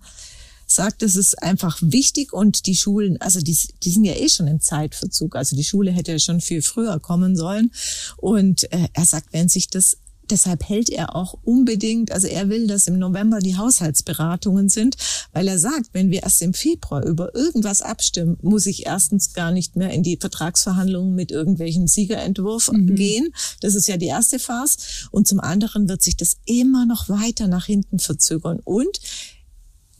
sagt, 0.71 1.03
es 1.03 1.17
ist 1.17 1.43
einfach 1.43 1.79
wichtig 1.81 2.33
und 2.33 2.67
die 2.67 2.77
Schulen, 2.77 3.21
also 3.21 3.41
die, 3.41 3.57
die 3.83 3.91
sind 3.91 4.05
ja 4.05 4.15
eh 4.15 4.29
schon 4.29 4.47
im 4.47 4.61
Zeitverzug. 4.61 5.37
Also 5.37 5.57
die 5.57 5.65
Schule 5.65 5.91
hätte 5.91 6.13
ja 6.13 6.19
schon 6.19 6.41
viel 6.41 6.63
früher 6.63 6.99
kommen 7.01 7.37
sollen. 7.37 7.73
Und 8.17 8.71
äh, 8.73 8.89
er 8.93 9.05
sagt, 9.05 9.33
wenn 9.33 9.49
sich 9.49 9.69
das 9.69 9.99
Deshalb 10.31 10.69
hält 10.69 10.91
er 10.91 11.17
auch 11.17 11.37
unbedingt, 11.43 12.13
also 12.13 12.29
er 12.29 12.49
will, 12.49 12.67
dass 12.69 12.87
im 12.87 12.99
November 12.99 13.41
die 13.41 13.57
Haushaltsberatungen 13.57 14.69
sind, 14.69 14.97
weil 15.33 15.49
er 15.49 15.59
sagt, 15.59 15.91
wenn 15.93 16.11
wir 16.11 16.23
erst 16.23 16.41
im 16.43 16.55
Februar 16.55 17.05
über 17.05 17.35
irgendwas 17.35 17.83
abstimmen, 17.83 18.39
muss 18.41 18.67
ich 18.67 18.87
erstens 18.87 19.35
gar 19.35 19.51
nicht 19.51 19.77
mehr 19.77 19.91
in 19.91 20.03
die 20.03 20.17
Vertragsverhandlungen 20.17 21.15
mit 21.15 21.33
irgendwelchen 21.33 21.89
Siegerentwurf 21.89 22.71
mhm. 22.71 22.95
gehen. 22.95 23.35
Das 23.61 23.75
ist 23.75 23.89
ja 23.89 23.97
die 23.97 24.07
erste 24.07 24.39
Phase. 24.39 24.79
Und 25.11 25.27
zum 25.27 25.41
anderen 25.41 25.89
wird 25.89 26.03
sich 26.03 26.17
das 26.17 26.37
immer 26.45 26.87
noch 26.87 27.09
weiter 27.09 27.49
nach 27.49 27.67
hinten 27.67 27.99
verzögern. 27.99 28.61
Und 28.63 29.01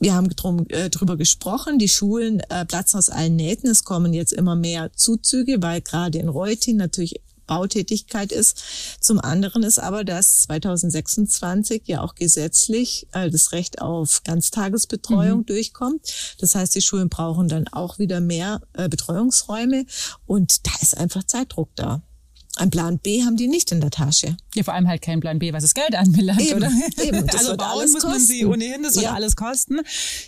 wir 0.01 0.15
haben 0.15 0.29
drum, 0.29 0.65
äh, 0.69 0.89
drüber 0.89 1.15
gesprochen, 1.15 1.77
die 1.77 1.87
Schulen 1.87 2.39
äh, 2.49 2.65
platzen 2.65 2.97
aus 2.97 3.09
allen 3.09 3.35
Nähten. 3.35 3.69
Es 3.69 3.83
kommen 3.83 4.13
jetzt 4.13 4.33
immer 4.33 4.55
mehr 4.55 4.91
Zuzüge, 4.93 5.61
weil 5.61 5.81
gerade 5.81 6.17
in 6.17 6.27
Reutin 6.27 6.77
natürlich 6.77 7.21
Bautätigkeit 7.45 8.31
ist. 8.31 8.63
Zum 8.99 9.19
anderen 9.19 9.63
ist 9.63 9.77
aber, 9.77 10.03
dass 10.03 10.43
2026 10.43 11.83
ja 11.85 12.01
auch 12.01 12.15
gesetzlich 12.15 13.07
äh, 13.11 13.29
das 13.29 13.51
Recht 13.51 13.81
auf 13.81 14.23
Ganztagesbetreuung 14.23 15.39
mhm. 15.39 15.45
durchkommt. 15.45 16.01
Das 16.39 16.55
heißt, 16.55 16.73
die 16.73 16.81
Schulen 16.81 17.09
brauchen 17.09 17.47
dann 17.47 17.67
auch 17.67 17.99
wieder 17.99 18.21
mehr 18.21 18.61
äh, 18.73 18.89
Betreuungsräume 18.89 19.85
und 20.25 20.65
da 20.65 20.71
ist 20.81 20.97
einfach 20.97 21.23
Zeitdruck 21.25 21.69
da. 21.75 22.01
Ein 22.61 22.69
Plan 22.69 22.99
B 22.99 23.23
haben 23.23 23.37
die 23.37 23.47
nicht 23.47 23.71
in 23.71 23.81
der 23.81 23.89
Tasche. 23.89 24.37
Ja, 24.53 24.61
vor 24.61 24.75
allem 24.75 24.87
halt 24.87 25.01
kein 25.01 25.19
Plan 25.19 25.39
B, 25.39 25.51
was 25.51 25.63
das 25.63 25.73
Geld 25.73 25.95
anbelangt, 25.95 26.41
eben, 26.41 26.57
oder? 26.57 26.71
Eben, 27.03 27.27
also 27.31 27.57
bauen 27.57 27.91
muss 27.91 28.03
man 28.03 28.19
sie 28.19 28.45
ohnehin, 28.45 28.83
das 28.83 28.93
wird 28.93 29.05
ja. 29.05 29.13
alles 29.15 29.35
kosten. 29.35 29.79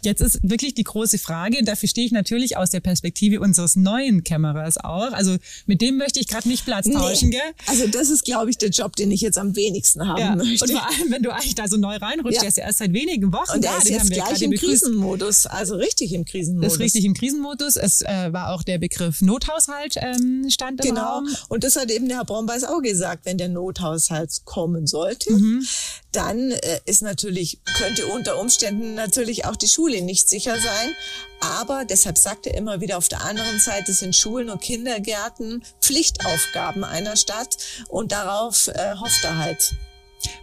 Jetzt 0.02 0.20
ist 0.20 0.40
wirklich 0.42 0.74
die 0.74 0.84
große 0.84 1.20
Frage, 1.20 1.64
dafür 1.64 1.88
stehe 1.88 2.08
ich 2.08 2.12
natürlich 2.12 2.58
aus 2.58 2.72
der 2.72 2.80
Perspektive 2.80 3.40
unseres 3.40 3.76
neuen 3.76 4.24
Kämmerers 4.24 4.78
auch. 4.78 5.12
Also 5.12 5.38
mit 5.68 5.82
dem 5.82 5.98
möchte 5.98 6.20
ich 6.20 6.28
gerade 6.28 6.48
nicht 6.48 6.66
Platz 6.66 6.90
tauschen, 6.90 7.30
nee. 7.30 7.36
gell? 7.36 7.54
Also 7.68 7.86
das 7.86 8.10
ist, 8.10 8.26
glaube 8.26 8.50
ich, 8.50 8.58
der 8.58 8.70
Job, 8.70 8.96
den 8.96 9.12
ich 9.12 9.22
jetzt 9.22 9.38
am 9.38 9.56
wenigsten 9.56 10.08
haben 10.08 10.20
ja. 10.20 10.36
möchte. 10.36 10.66
Und 10.66 10.72
vor 10.72 10.88
allem, 10.88 11.12
wenn 11.12 11.22
du 11.22 11.32
eigentlich 11.32 11.54
da 11.54 11.68
so 11.68 11.78
neu 11.78 11.98
reinrutscht, 11.98 12.38
ja. 12.38 12.42
der 12.42 12.50
ist 12.50 12.58
ja 12.58 12.64
erst 12.66 12.80
seit 12.80 12.94
wenigen 12.94 13.32
Wochen 13.32 13.58
Und 13.58 13.64
da. 13.64 13.78
ist 13.78 13.90
jetzt 13.90 14.12
gleich 14.12 14.42
im 14.42 14.54
Krisenmodus, 14.54 15.46
also 15.46 15.76
richtig 15.76 16.14
im 16.14 16.26
Krisenmodus. 16.26 16.66
Das 16.66 16.74
ist 16.74 16.80
richtig 16.80 17.06
im 17.06 17.14
Krisenmodus. 17.14 17.76
Es 17.76 18.02
äh, 18.02 18.34
war 18.34 18.56
auch 18.56 18.64
der 18.64 18.80
Begriff 18.80 19.22
Nothaushalt 19.22 19.98
ähm, 19.98 20.50
stand 20.50 20.84
im 20.84 20.96
genau. 20.96 21.18
Raum. 21.18 21.28
Und 21.50 21.64
das 21.64 21.76
hat 21.76 21.92
eben 21.92 22.08
der 22.08 22.23
Herr 22.24 22.36
Brombeiß 22.36 22.64
auch 22.64 22.82
gesagt, 22.82 23.26
wenn 23.26 23.38
der 23.38 23.50
Nothaushalt 23.50 24.46
kommen 24.46 24.88
sollte, 24.88 25.34
mhm. 25.34 25.68
dann 26.14 26.52
äh, 26.52 26.80
ist 26.86 27.02
natürlich, 27.02 27.60
könnte 27.78 28.08
unter 28.08 28.40
Umständen 28.40 28.96
natürlich 28.96 29.44
auch 29.44 29.58
die 29.58 29.68
Schule 29.68 30.02
nicht 30.02 30.30
sicher 30.30 30.54
sein. 30.54 30.96
Aber 31.42 31.84
deshalb 31.84 32.18
sagt 32.18 32.48
er 32.48 32.56
immer 32.56 32.80
wieder, 32.80 32.98
auf 32.98 33.10
der 33.10 33.26
anderen 33.26 33.60
Seite 33.60 33.92
sind 33.92 34.16
Schulen 34.16 34.50
und 34.50 34.62
Kindergärten 34.62 35.66
Pflichtaufgaben 35.82 36.86
einer 36.86 37.18
Stadt 37.18 37.58
und 37.90 38.14
darauf 38.14 38.70
äh, 38.70 38.96
hofft 38.96 39.26
er 39.26 39.38
halt. 39.38 39.76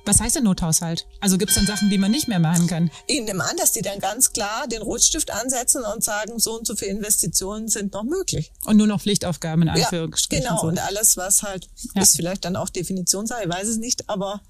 Was 0.04 0.20
heißt 0.20 0.36
denn 0.36 0.44
Nothaushalt? 0.44 1.06
Also 1.20 1.38
gibt 1.38 1.50
es 1.50 1.56
dann 1.56 1.66
Sachen, 1.66 1.90
die 1.90 1.98
man 1.98 2.10
nicht 2.10 2.28
mehr 2.28 2.38
machen 2.38 2.66
kann? 2.66 2.90
Ich 3.06 3.20
nehme 3.22 3.44
an, 3.44 3.56
dass 3.56 3.72
die 3.72 3.82
dann 3.82 3.98
ganz 3.98 4.32
klar 4.32 4.66
den 4.66 4.82
Rotstift 4.82 5.30
ansetzen 5.30 5.82
und 5.84 6.02
sagen, 6.02 6.38
so 6.38 6.58
und 6.58 6.66
so 6.66 6.76
viele 6.76 6.92
Investitionen 6.92 7.68
sind 7.68 7.92
noch 7.92 8.04
möglich. 8.04 8.52
Und 8.64 8.76
nur 8.76 8.86
noch 8.86 9.00
Pflichtaufgaben 9.00 9.62
in 9.62 9.68
Anführungsstrichen. 9.68 10.44
Ja, 10.44 10.50
genau, 10.50 10.68
und 10.68 10.78
alles, 10.78 11.16
was 11.16 11.42
halt 11.42 11.68
ja. 11.94 12.02
ist 12.02 12.16
vielleicht 12.16 12.44
dann 12.44 12.56
auch 12.56 12.68
Definitionssache, 12.68 13.44
ich 13.44 13.50
weiß 13.50 13.68
es 13.68 13.76
nicht, 13.76 14.08
aber 14.08 14.40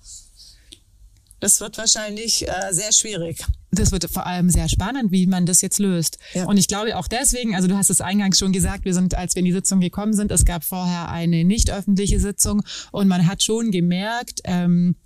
das 1.40 1.60
wird 1.60 1.78
wahrscheinlich 1.78 2.46
äh, 2.46 2.72
sehr 2.72 2.92
schwierig. 2.92 3.44
Das 3.72 3.92
wird 3.92 4.04
vor 4.10 4.26
allem 4.26 4.50
sehr 4.50 4.68
spannend, 4.68 5.10
wie 5.10 5.26
man 5.26 5.46
das 5.46 5.62
jetzt 5.62 5.78
löst. 5.78 6.18
Ja. 6.34 6.44
Und 6.44 6.58
ich 6.58 6.68
glaube 6.68 6.96
auch 6.96 7.08
deswegen, 7.08 7.54
also 7.54 7.66
du 7.66 7.76
hast 7.76 7.88
es 7.88 8.00
eingangs 8.00 8.38
schon 8.38 8.52
gesagt, 8.52 8.84
wir 8.84 8.94
sind, 8.94 9.14
als 9.14 9.34
wir 9.34 9.40
in 9.40 9.46
die 9.46 9.52
Sitzung 9.52 9.80
gekommen 9.80 10.12
sind, 10.12 10.30
es 10.32 10.44
gab 10.44 10.64
vorher 10.64 11.08
eine 11.08 11.44
nicht 11.44 11.70
öffentliche 11.70 12.20
Sitzung 12.20 12.62
und 12.92 13.08
man 13.08 13.26
hat 13.26 13.42
schon 13.42 13.70
gemerkt, 13.70 14.40
ähm, 14.44 14.96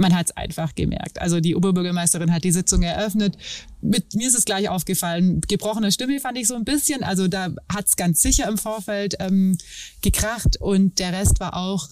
man 0.00 0.16
hat 0.16 0.30
es 0.30 0.36
einfach 0.36 0.74
gemerkt. 0.74 1.20
Also 1.20 1.40
die 1.40 1.54
Oberbürgermeisterin 1.54 2.32
hat 2.32 2.42
die 2.42 2.52
Sitzung 2.52 2.82
eröffnet. 2.82 3.36
Mit 3.80 4.14
mir 4.14 4.26
ist 4.26 4.36
es 4.36 4.44
gleich 4.44 4.68
aufgefallen. 4.68 5.40
Gebrochene 5.46 5.92
Stimme 5.92 6.18
fand 6.20 6.38
ich 6.38 6.48
so 6.48 6.54
ein 6.54 6.64
bisschen. 6.64 7.04
Also 7.04 7.28
da 7.28 7.50
hat 7.72 7.86
es 7.86 7.96
ganz 7.96 8.22
sicher 8.22 8.48
im 8.48 8.58
Vorfeld 8.58 9.16
ähm, 9.20 9.58
gekracht 10.02 10.60
und 10.60 10.98
der 10.98 11.12
Rest 11.12 11.38
war 11.40 11.54
auch 11.56 11.88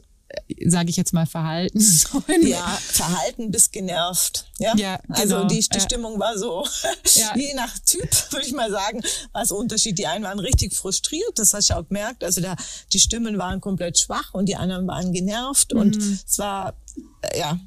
sage 0.67 0.91
ich 0.91 0.97
jetzt 0.97 1.13
mal, 1.13 1.27
verhalten. 1.27 1.79
Ja, 2.43 2.67
verhalten 2.81 3.51
bis 3.51 3.71
genervt. 3.71 4.47
Ja, 4.59 4.75
ja 4.77 5.01
also 5.09 5.37
genau. 5.37 5.49
die, 5.49 5.61
die 5.61 5.81
Stimmung 5.81 6.19
war 6.19 6.39
so, 6.39 6.67
ja. 7.15 7.35
je 7.37 7.55
nach 7.55 7.79
Typ, 7.79 8.09
würde 8.33 8.47
ich 8.47 8.53
mal 8.53 8.71
sagen, 8.71 9.03
war 9.33 9.43
es 9.43 9.51
Unterschied. 9.51 9.99
Die 9.99 10.07
einen 10.07 10.25
waren 10.25 10.39
richtig 10.39 10.75
frustriert, 10.75 11.33
das 11.37 11.55
hast 11.55 11.71
du 11.71 11.75
auch 11.75 11.89
gemerkt. 11.89 12.25
Also 12.25 12.41
da, 12.41 12.57
die 12.93 13.01
Stimmen 13.01 13.39
waren 13.39 13.61
komplett 13.61 13.99
schwach 13.99 14.35
und 14.35 14.47
die 14.47 14.57
anderen 14.57 14.87
waren 14.87 15.13
genervt 15.13 15.73
mhm. 15.73 15.81
und 15.81 15.97
es 15.97 16.39
war, 16.39 16.75
äh, 17.23 17.39
ja, 17.39 17.59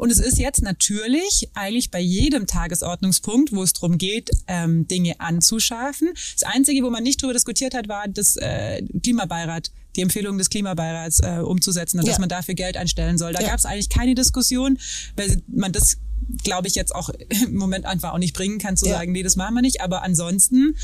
und 0.00 0.10
es 0.10 0.18
ist 0.18 0.38
jetzt 0.38 0.62
natürlich 0.62 1.50
eigentlich 1.52 1.90
bei 1.90 2.00
jedem 2.00 2.46
Tagesordnungspunkt, 2.46 3.52
wo 3.52 3.62
es 3.62 3.74
darum 3.74 3.98
geht, 3.98 4.30
ähm, 4.46 4.88
Dinge 4.88 5.20
anzuschaffen. 5.20 6.08
Das 6.32 6.42
Einzige, 6.44 6.82
wo 6.82 6.88
man 6.88 7.02
nicht 7.02 7.20
drüber 7.20 7.34
diskutiert 7.34 7.74
hat, 7.74 7.86
war 7.86 8.08
das 8.08 8.36
äh, 8.36 8.82
Klimabeirat, 9.02 9.70
die 9.96 10.00
Empfehlung 10.00 10.38
des 10.38 10.48
Klimabeirats 10.48 11.20
äh, 11.20 11.40
umzusetzen 11.40 11.98
und 11.98 12.06
ja. 12.06 12.12
dass 12.12 12.18
man 12.18 12.30
dafür 12.30 12.54
Geld 12.54 12.78
einstellen 12.78 13.18
soll. 13.18 13.34
Da 13.34 13.42
ja. 13.42 13.48
gab 13.48 13.58
es 13.58 13.66
eigentlich 13.66 13.90
keine 13.90 14.14
Diskussion, 14.14 14.78
weil 15.16 15.42
man 15.48 15.70
das 15.72 15.98
glaube 16.44 16.66
ich 16.66 16.76
jetzt 16.76 16.94
auch 16.94 17.10
im 17.44 17.56
Moment 17.56 17.84
einfach 17.84 18.14
auch 18.14 18.18
nicht 18.18 18.34
bringen 18.34 18.58
kann 18.58 18.78
zu 18.78 18.86
ja. 18.86 18.92
sagen, 18.92 19.12
nee, 19.12 19.22
das 19.22 19.36
machen 19.36 19.54
wir 19.54 19.62
nicht. 19.62 19.82
Aber 19.82 20.02
ansonsten 20.02 20.76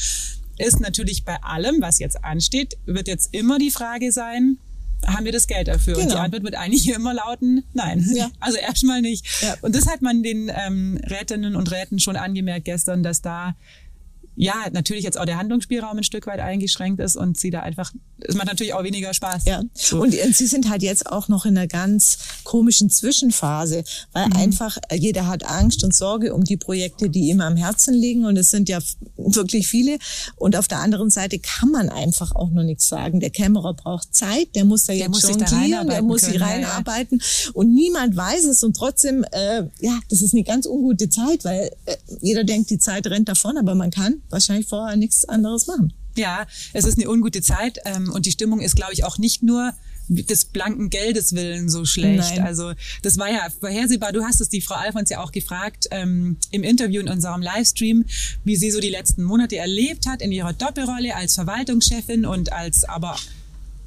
ist 0.59 0.81
natürlich 0.81 1.25
bei 1.25 1.43
allem, 1.43 1.81
was 1.81 2.01
jetzt 2.01 2.23
ansteht, 2.23 2.77
wird 2.85 3.09
jetzt 3.09 3.33
immer 3.33 3.59
die 3.59 3.71
Frage 3.71 4.13
sein, 4.13 4.59
haben 5.07 5.25
wir 5.25 5.33
das 5.33 5.47
Geld 5.47 5.69
dafür? 5.69 5.95
Genau. 5.95 6.03
Und 6.03 6.09
die 6.09 6.15
genau. 6.15 6.25
Antwort 6.25 6.43
wird 6.45 6.55
eigentlich 6.57 6.89
immer 6.95 7.15
lauten, 7.15 7.65
nein. 7.73 8.05
Ja. 8.15 8.31
Also 8.41 8.59
erstmal 8.59 9.03
nicht. 9.03 9.27
Ja. 9.43 9.57
Und 9.63 9.75
das 9.75 9.87
hat 9.89 10.03
man 10.03 10.23
den 10.23 10.51
ähm, 10.55 11.01
Rätinnen 11.05 11.57
und 11.57 11.71
Räten 11.73 11.99
schon 11.99 12.17
angemerkt 12.17 12.67
gestern, 12.67 13.03
dass 13.03 13.23
da 13.23 13.57
ja, 14.37 14.55
natürlich 14.73 15.03
jetzt 15.03 15.19
auch 15.19 15.25
der 15.25 15.39
Handlungsspielraum 15.39 15.97
ein 15.97 16.05
Stück 16.05 16.27
weit 16.27 16.41
eingeschränkt 16.41 17.01
ist 17.01 17.17
und 17.17 17.41
sie 17.41 17.51
da 17.51 17.61
einfach, 17.61 17.93
es 18.21 18.35
macht 18.35 18.49
natürlich 18.49 18.75
auch 18.75 18.85
weniger 18.85 19.15
Spaß. 19.15 19.47
Ja. 19.47 19.63
So. 19.73 20.03
Und 20.03 20.13
sie 20.13 20.47
sind 20.47 20.69
halt 20.69 20.83
jetzt 20.83 21.11
auch 21.11 21.29
noch 21.29 21.47
in 21.47 21.57
einer 21.57 21.67
ganz 21.67 22.19
komischen 22.45 22.91
Zwischenphase, 22.91 23.83
weil 24.13 24.27
mhm. 24.27 24.37
einfach 24.37 24.77
äh, 24.91 24.97
jeder 24.97 25.27
hat 25.27 25.45
Angst 25.45 25.83
und 25.85 25.95
Sorge 25.95 26.35
um 26.35 26.45
die 26.45 26.59
Projekte, 26.59 27.09
die 27.09 27.31
ihm 27.31 27.41
am 27.41 27.57
Herzen 27.57 27.95
liegen 27.95 28.27
und 28.27 28.37
es 28.37 28.51
sind 28.51 28.69
ja 28.69 28.79
wirklich 29.17 29.69
viele. 29.69 29.99
Und 30.37 30.55
auf 30.55 30.69
der 30.69 30.81
anderen 30.81 31.09
Seite 31.09 31.39
kann 31.39 31.71
man 31.71 31.89
einfach 31.89 32.35
auch 32.35 32.51
noch 32.51 32.63
nichts 32.63 32.89
sagen. 32.89 33.21
Der 33.21 33.31
Kämmerer 33.31 33.73
braucht 33.73 34.15
Zeit, 34.15 34.55
der 34.55 34.67
muss 34.67 34.85
da 34.85 34.93
der 34.93 35.07
jetzt 35.07 35.23
jonglieren, 35.23 35.89
der 35.89 36.03
muss 36.03 36.23
sich 36.23 36.39
reinarbeiten 36.39 37.21
ja. 37.21 37.51
und 37.55 37.73
niemand 37.73 38.15
weiß 38.17 38.45
es 38.45 38.63
und 38.63 38.77
trotzdem, 38.77 39.25
äh, 39.33 39.63
ja, 39.81 39.99
das 40.11 40.21
ist 40.21 40.35
eine 40.35 40.45
ganz 40.45 40.67
ungute 40.67 41.09
Zeit, 41.09 41.45
weil 41.45 41.71
äh, 41.87 41.97
jeder 42.21 42.45
denkt, 42.45 42.69
die 42.69 42.79
Zeit 42.79 43.07
rennt 43.07 43.31
davon, 43.31 43.57
aber 43.57 43.75
man 43.75 43.91
kann 43.91 44.21
wahrscheinlich 44.31 44.67
vorher 44.69 44.97
nichts 44.97 45.25
anderes 45.25 45.67
machen. 45.67 45.93
Ja, 46.17 46.47
es 46.73 46.85
ist 46.85 46.99
eine 46.99 47.11
ungute 47.11 47.43
Zeit 47.43 47.79
ähm, 47.85 48.11
und 48.11 48.27
die 48.27 48.31
Stimmung 48.31 48.61
ist, 48.61 48.75
glaube 48.75 48.93
ich, 48.93 49.05
auch 49.05 49.19
nicht 49.19 49.43
nur 49.43 49.75
des 50.09 50.47
blanken 50.47 50.89
Geldes 50.89 51.35
willen 51.35 51.69
so 51.69 51.85
schlecht. 51.85 52.37
Nein. 52.37 52.47
Also 52.47 52.73
das 53.03 53.19
war 53.19 53.29
ja 53.29 53.49
vorhersehbar. 53.61 54.13
Du 54.13 54.23
hast 54.23 54.41
es 54.41 54.49
die 54.49 54.61
Frau 54.61 54.77
Alfons 54.77 55.11
ja 55.11 55.23
auch 55.23 55.33
gefragt 55.33 55.89
ähm, 55.91 56.37
im 56.51 56.63
Interview 56.63 57.01
in 57.01 57.09
unserem 57.09 57.43
Livestream, 57.43 58.05
wie 58.45 58.57
sie 58.57 58.71
so 58.71 58.81
die 58.81 58.89
letzten 58.89 59.25
Monate 59.25 59.57
erlebt 59.57 60.07
hat 60.07 60.23
in 60.23 60.33
ihrer 60.33 60.53
Doppelrolle 60.53 61.15
als 61.15 61.35
Verwaltungschefin 61.35 62.25
und 62.25 62.53
als 62.53 62.85
aber 62.85 63.17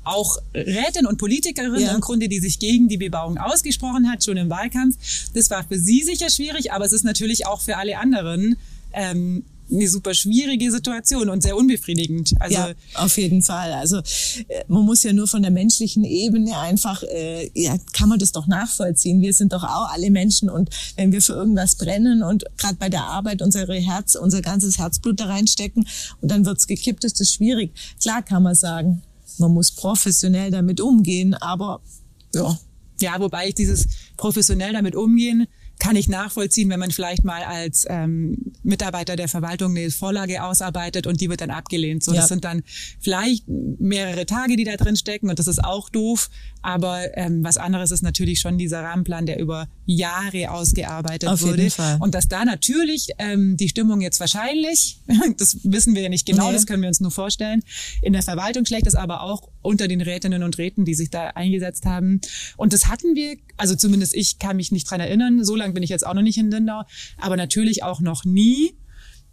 auch 0.04 0.38
Rätin 0.54 1.06
und 1.06 1.18
Politikerin 1.18 1.82
ja. 1.82 1.94
im 1.94 2.02
Grunde, 2.02 2.28
die 2.28 2.40
sich 2.40 2.60
gegen 2.60 2.88
die 2.88 2.98
Bebauung 2.98 3.38
ausgesprochen 3.38 4.10
hat, 4.10 4.24
schon 4.24 4.38
im 4.38 4.50
Wahlkampf. 4.50 4.98
Das 5.34 5.50
war 5.50 5.64
für 5.64 5.78
sie 5.78 6.04
sicher 6.04 6.30
schwierig, 6.30 6.72
aber 6.74 6.86
es 6.86 6.94
ist 6.94 7.04
natürlich 7.04 7.46
auch 7.46 7.62
für 7.62 7.78
alle 7.78 7.98
anderen 7.98 8.58
ähm, 8.94 9.44
eine 9.72 9.88
super 9.88 10.14
schwierige 10.14 10.72
Situation 10.72 11.30
und 11.30 11.44
sehr 11.44 11.56
unbefriedigend. 11.56 12.34
Also 12.40 12.56
ja, 12.56 12.72
auf 12.96 13.18
jeden 13.18 13.42
Fall. 13.42 13.74
Also 13.74 13.98
äh, 13.98 14.64
man 14.68 14.86
muss 14.86 15.04
ja 15.04 15.14
nur 15.14 15.28
von 15.28 15.42
der 15.42 15.52
menschlichen 15.52 16.04
Ebene 16.04 16.58
einfach, 16.58 17.04
äh, 17.04 17.50
ja, 17.54 17.78
kann 17.94 18.10
man 18.10 18.20
das 18.20 18.32
doch 18.32 18.48
nachvollziehen. 18.48 19.22
Wir 19.22 19.34
sind 19.34 19.54
doch 19.54 19.64
auch 19.64 19.90
alle 19.92 20.10
Menschen 20.10 20.50
und 20.50 20.70
wenn 20.96 21.12
wir 21.12 21.22
für 21.22 21.34
irgendwas 21.34 21.76
brennen 21.76 22.24
und 22.24 22.46
gerade 22.58 22.76
bei 22.76 22.90
der 22.90 23.04
Arbeit 23.04 23.42
unsere 23.42 23.76
Herz, 23.76 24.16
unser 24.16 24.42
ganzes 24.42 24.78
Herzblut 24.78 25.20
da 25.20 25.26
reinstecken 25.26 25.88
und 26.22 26.32
dann 26.32 26.46
wird's 26.46 26.68
gekippt, 26.68 27.04
ist 27.04 27.20
das 27.20 27.32
schwierig. 27.32 27.72
Klar 28.02 28.24
kann 28.24 28.44
man 28.44 28.56
sagen, 28.56 29.02
man 29.38 29.54
muss 29.54 29.72
professionell 29.72 30.52
damit 30.52 30.82
umgehen, 30.82 31.34
aber 31.34 31.82
ja. 32.34 32.58
Ja, 33.02 33.18
wobei 33.20 33.48
ich 33.48 33.56
dieses 33.56 33.88
professionell 34.18 34.74
damit 34.74 34.94
umgehen 34.94 35.48
kann 35.80 35.96
ich 35.96 36.10
nachvollziehen, 36.10 36.70
wenn 36.70 36.80
man 36.80 36.92
vielleicht 36.92 37.24
mal 37.24 37.42
als 37.44 37.86
ähm, 37.90 38.52
Mitarbeiter 38.64 39.16
der 39.16 39.30
Verwaltung 39.30 39.76
eine 39.76 39.90
Vorlage 39.90 40.44
ausarbeitet 40.44 41.08
und 41.08 41.22
die 41.22 41.30
wird 41.30 41.40
dann 41.40 41.52
abgelehnt. 41.52 42.04
So, 42.04 42.14
ja. 42.14 42.20
das 42.20 42.30
sind 42.30 42.44
dann 42.44 42.64
vielleicht 43.00 43.46
mehrere 43.48 44.26
Tage, 44.26 44.58
die 44.58 44.66
da 44.66 44.76
drin 44.76 44.98
stecken 44.98 45.30
und 45.30 45.40
das 45.40 45.48
ist 45.48 45.64
auch 45.64 45.90
doof. 45.90 46.30
Aber 46.62 47.18
ähm, 47.18 47.44
was 47.44 47.56
anderes 47.56 47.92
ist 47.92 48.02
natürlich 48.02 48.42
schon 48.42 48.58
dieser 48.58 48.84
Rahmenplan, 48.84 49.26
der 49.26 49.40
über 49.40 49.70
Jahre 49.86 50.52
ausgearbeitet 50.52 51.30
Auf 51.30 51.42
wurde. 51.42 51.58
Jeden 51.58 51.72
Fall. 51.72 51.98
Und 52.02 52.14
dass 52.14 52.28
da 52.28 52.44
natürlich 52.44 53.12
ähm, 53.18 53.56
die 53.56 53.70
Stimmung 53.70 54.02
jetzt 54.02 54.20
wahrscheinlich, 54.20 55.00
das 55.38 55.60
wissen 55.64 55.96
wir 55.96 56.02
ja 56.02 56.10
nicht 56.10 56.26
genau, 56.26 56.48
nee. 56.48 56.54
das 56.54 56.66
können 56.66 56.82
wir 56.82 56.90
uns 56.90 57.00
nur 57.00 57.12
vorstellen, 57.12 57.64
in 58.02 58.12
der 58.12 58.22
Verwaltung 58.22 58.66
schlecht 58.66 58.88
ist, 58.88 58.96
aber 58.96 59.22
auch 59.22 59.50
unter 59.62 59.88
den 59.88 60.02
Rätinnen 60.02 60.44
und 60.44 60.58
Räten, 60.58 60.84
die 60.84 60.96
sich 60.96 61.10
da 61.10 61.28
eingesetzt 61.28 61.86
haben. 61.86 62.20
Und 62.58 62.74
das 62.74 62.88
hatten 62.88 63.16
wir, 63.16 63.38
also 63.56 63.76
zumindest 63.76 64.14
ich 64.14 64.40
kann 64.40 64.58
mich 64.58 64.74
nicht 64.74 64.90
dran 64.90 65.00
erinnern, 65.00 65.46
so 65.46 65.56
lange 65.56 65.69
bin 65.74 65.84
ich 65.84 65.90
jetzt 65.90 66.06
auch 66.06 66.14
noch 66.14 66.22
nicht 66.22 66.38
in 66.38 66.52
Lindau, 66.52 66.84
aber 67.18 67.38
natürlich 67.38 67.84
auch 67.84 68.02
noch 68.02 68.26
nie, 68.26 68.76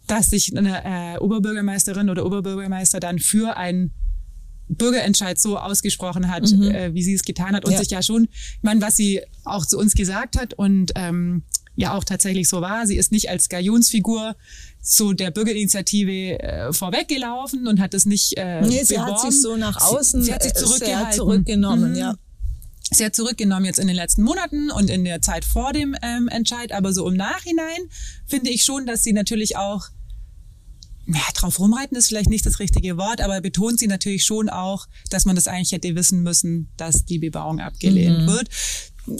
dass 0.07 0.29
sich 0.29 0.55
eine 0.57 1.15
äh, 1.15 1.17
Oberbürgermeisterin 1.19 2.09
oder 2.09 2.25
Oberbürgermeister 2.25 2.99
dann 2.99 3.19
für 3.19 3.57
ein 3.57 3.91
Bürgerentscheid 4.69 5.39
so 5.39 5.57
ausgesprochen 5.57 6.29
hat, 6.29 6.51
mhm. 6.51 6.63
äh, 6.63 6.93
wie 6.93 7.03
sie 7.03 7.13
es 7.13 7.23
getan 7.23 7.55
hat 7.55 7.65
und 7.65 7.71
ja. 7.71 7.79
sich 7.79 7.89
ja 7.89 8.01
schon, 8.01 8.25
ich 8.25 8.63
meine, 8.63 8.81
was 8.81 8.95
sie 8.95 9.21
auch 9.45 9.65
zu 9.65 9.77
uns 9.77 9.93
gesagt 9.93 10.37
hat 10.39 10.53
und 10.53 10.91
ähm, 10.95 11.43
ja 11.75 11.93
auch 11.93 12.03
tatsächlich 12.03 12.49
so 12.49 12.59
war, 12.61 12.85
sie 12.87 12.97
ist 12.97 13.11
nicht 13.11 13.29
als 13.29 13.49
Galionsfigur 13.49 14.35
zu 14.81 15.13
der 15.13 15.31
Bürgerinitiative 15.31 16.39
äh, 16.39 16.73
vorweggelaufen 16.73 17.67
und 17.67 17.79
hat 17.79 17.93
es 17.93 18.05
nicht 18.05 18.33
äh, 18.37 18.61
Nee, 18.61 18.83
sie 18.83 18.95
beworben. 18.95 19.13
hat 19.13 19.31
sich 19.31 19.41
so 19.41 19.55
nach 19.55 19.79
außen 19.79 20.21
sie, 20.21 20.27
sie 20.27 20.33
hat 20.33 20.43
sich 20.43 20.53
zurückgehalten. 20.53 21.13
zurückgenommen, 21.13 21.91
mhm. 21.91 21.97
ja. 21.97 22.15
Sie 22.91 23.03
hat 23.03 23.15
zurückgenommen 23.15 23.65
jetzt 23.65 23.79
in 23.79 23.87
den 23.87 23.95
letzten 23.95 24.23
Monaten 24.23 24.71
und 24.71 24.89
in 24.89 25.03
der 25.03 25.21
Zeit 25.21 25.43
vor 25.43 25.73
dem 25.73 25.95
ähm, 26.01 26.27
Entscheid, 26.29 26.71
aber 26.71 26.93
so 26.93 27.07
im 27.07 27.15
Nachhinein 27.15 27.89
finde 28.25 28.49
ich 28.49 28.63
schon, 28.63 28.85
dass 28.85 29.03
sie 29.03 29.13
natürlich 29.13 29.57
auch 29.57 29.89
ja, 31.07 31.21
drauf 31.35 31.59
rumreiten 31.59 31.95
ist 31.95 32.07
vielleicht 32.07 32.29
nicht 32.29 32.45
das 32.45 32.59
richtige 32.59 32.97
Wort, 32.97 33.21
aber 33.21 33.39
betont 33.39 33.79
sie 33.79 33.87
natürlich 33.87 34.25
schon 34.25 34.49
auch, 34.49 34.87
dass 35.09 35.25
man 35.25 35.35
das 35.35 35.47
eigentlich 35.47 35.71
hätte 35.71 35.95
wissen 35.95 36.21
müssen, 36.21 36.69
dass 36.75 37.05
die 37.05 37.19
Bebauung 37.19 37.59
abgelehnt 37.59 38.23
mhm. 38.23 38.27
wird. 38.27 38.49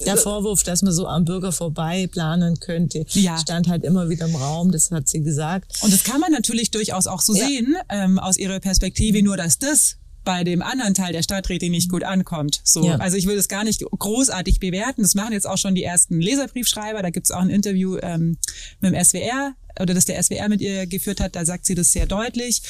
Der 0.06 0.18
Vorwurf, 0.18 0.64
dass 0.64 0.82
man 0.82 0.92
so 0.92 1.08
am 1.08 1.24
Bürger 1.24 1.54
vorbei 1.54 2.08
planen 2.08 2.60
könnte, 2.60 3.06
ja. 3.12 3.38
stand 3.38 3.70
halt 3.70 3.86
immer 3.86 4.10
wieder 4.10 4.28
im 4.28 4.36
Raum, 4.36 4.74
das 4.74 4.92
hat 4.92 5.08
sie 5.08 5.22
gesagt. 5.22 5.82
Und 5.82 5.94
das 5.94 6.04
kann 6.04 6.20
man 6.20 6.34
natürlich 6.34 6.72
durchaus 6.72 7.08
auch 7.08 7.22
so 7.22 7.34
ja. 7.34 7.48
sehen, 7.48 7.78
ähm, 7.88 8.20
aus 8.20 8.38
ihrer 8.38 8.60
Perspektive, 8.60 9.24
nur 9.24 9.38
dass 9.38 9.60
das 9.60 9.96
bei 10.28 10.44
dem 10.44 10.62
anderen 10.62 10.94
Teil 10.94 11.14
der 11.14 11.24
Stadträte 11.24 11.70
nicht 11.70 11.90
gut 11.90 12.04
ankommt. 12.04 12.60
So, 12.66 12.86
ja. 12.86 12.98
also 12.98 13.16
ich 13.16 13.28
will 13.28 13.38
das 13.38 13.48
gar 13.48 13.64
nicht 13.64 13.82
großartig 13.98 14.60
bewerten. 14.60 15.02
Das 15.02 15.16
machen 15.16 15.32
jetzt 15.32 15.48
auch 15.48 15.58
schon 15.58 15.74
die 15.74 15.84
ersten 15.84 16.20
Leserbriefschreiber. 16.20 17.02
Da 17.02 17.12
gibt's 17.12 17.32
auch 17.32 17.40
ein 17.40 17.50
Interview 17.50 17.98
ähm, 18.02 18.38
mit 18.82 18.94
dem 18.94 19.02
SWR 19.02 19.56
oder 19.80 19.94
das 19.94 20.04
der 20.04 20.22
SWR 20.22 20.50
mit 20.50 20.60
ihr 20.60 20.86
geführt 20.86 21.22
hat. 21.22 21.38
Da 21.38 21.46
sagt 21.46 21.66
sie 21.66 21.76
das 21.76 21.94
sehr 21.94 22.08
deutlich. 22.08 22.62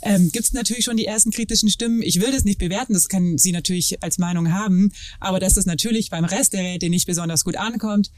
Ähm, 0.00 0.32
Gibt 0.32 0.46
es 0.46 0.52
natürlich 0.54 0.86
schon 0.86 0.96
die 0.96 1.04
ersten 1.04 1.32
kritischen 1.32 1.68
Stimmen. 1.68 2.00
Ich 2.00 2.18
will 2.22 2.32
das 2.32 2.44
nicht 2.44 2.58
bewerten, 2.58 2.94
das 2.94 3.10
kann 3.10 3.36
sie 3.36 3.52
natürlich 3.52 4.02
als 4.02 4.16
Meinung 4.16 4.54
haben, 4.54 4.90
aber 5.20 5.38
dass 5.38 5.52
das 5.52 5.66
natürlich 5.66 6.08
beim 6.08 6.24
Rest 6.24 6.54
der 6.54 6.62
Räte 6.62 6.88
nicht 6.88 7.06
besonders 7.06 7.44
gut 7.44 7.56
ankommt, 7.56 8.10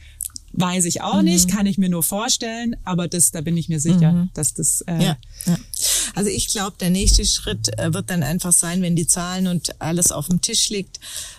Weiß 0.53 0.87
ich 0.87 1.03
auch 1.03 1.19
mhm. 1.19 1.25
nicht, 1.25 1.51
kann 1.51 1.67
ich 1.67 1.79
mir 1.79 1.89
nur 1.89 2.03
vorstellen, 2.03 2.77
aber 2.85 3.07
das, 3.07 3.31
da 3.31 3.41
bin 3.41 3.57
ich 3.57 3.69
mir 3.69 3.81
sicher, 3.81 4.13
mhm. 4.13 4.31
dass 4.35 4.55
das. 4.55 4.81
Äh 4.83 5.03
ja, 5.03 5.17
ja. 5.47 5.59
Also 6.15 6.31
ich 6.31 6.49
glaube, 6.49 6.77
der 6.81 6.91
nächste 6.91 7.25
Schritt 7.25 7.79
äh, 7.79 7.93
wird 7.93 8.11
dann 8.11 8.23
einfach 8.23 8.53
sein, 8.53 8.83
wenn 8.83 8.97
die 8.97 9.07
Zahlen 9.07 9.47
und 9.47 9.81
alles 9.81 10.11
auf 10.11 10.29
dem 10.29 10.41
Tisch 10.41 10.71
liegt, 10.71 10.99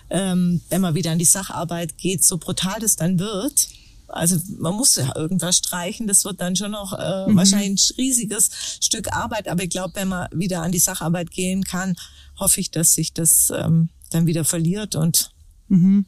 ähm, 0.10 0.62
wenn 0.70 0.82
man 0.82 0.96
wieder 0.96 1.12
an 1.12 1.20
die 1.20 1.26
Sacharbeit 1.26 1.98
geht, 1.98 2.24
so 2.24 2.38
brutal 2.38 2.80
das 2.80 2.96
dann 2.96 3.20
wird. 3.20 3.68
Also 4.08 4.38
man 4.58 4.76
muss 4.76 4.96
ja 4.96 5.16
irgendwas 5.16 5.58
streichen, 5.58 6.08
das 6.08 6.26
wird 6.26 6.42
dann 6.42 6.56
schon 6.56 6.72
noch 6.72 6.94
äh, 6.94 7.28
mhm. 7.28 7.36
wahrscheinlich 7.36 7.70
ein 7.70 7.96
riesiges 7.98 8.50
Stück 8.80 9.12
Arbeit. 9.14 9.48
Aber 9.48 9.64
ich 9.64 9.70
glaube, 9.70 9.96
wenn 9.96 10.08
man 10.08 10.28
wieder 10.32 10.62
an 10.62 10.72
die 10.72 10.80
Sacharbeit 10.80 11.32
gehen 11.32 11.64
kann, 11.64 11.96
hoffe 12.40 12.62
ich, 12.62 12.72
dass 12.72 12.94
sich 12.94 13.14
das 13.14 13.52
ähm, 13.56 13.90
dann 14.12 14.26
wieder 14.26 14.46
verliert 14.46 14.96
und 14.96 15.32
Mhm. 15.70 16.06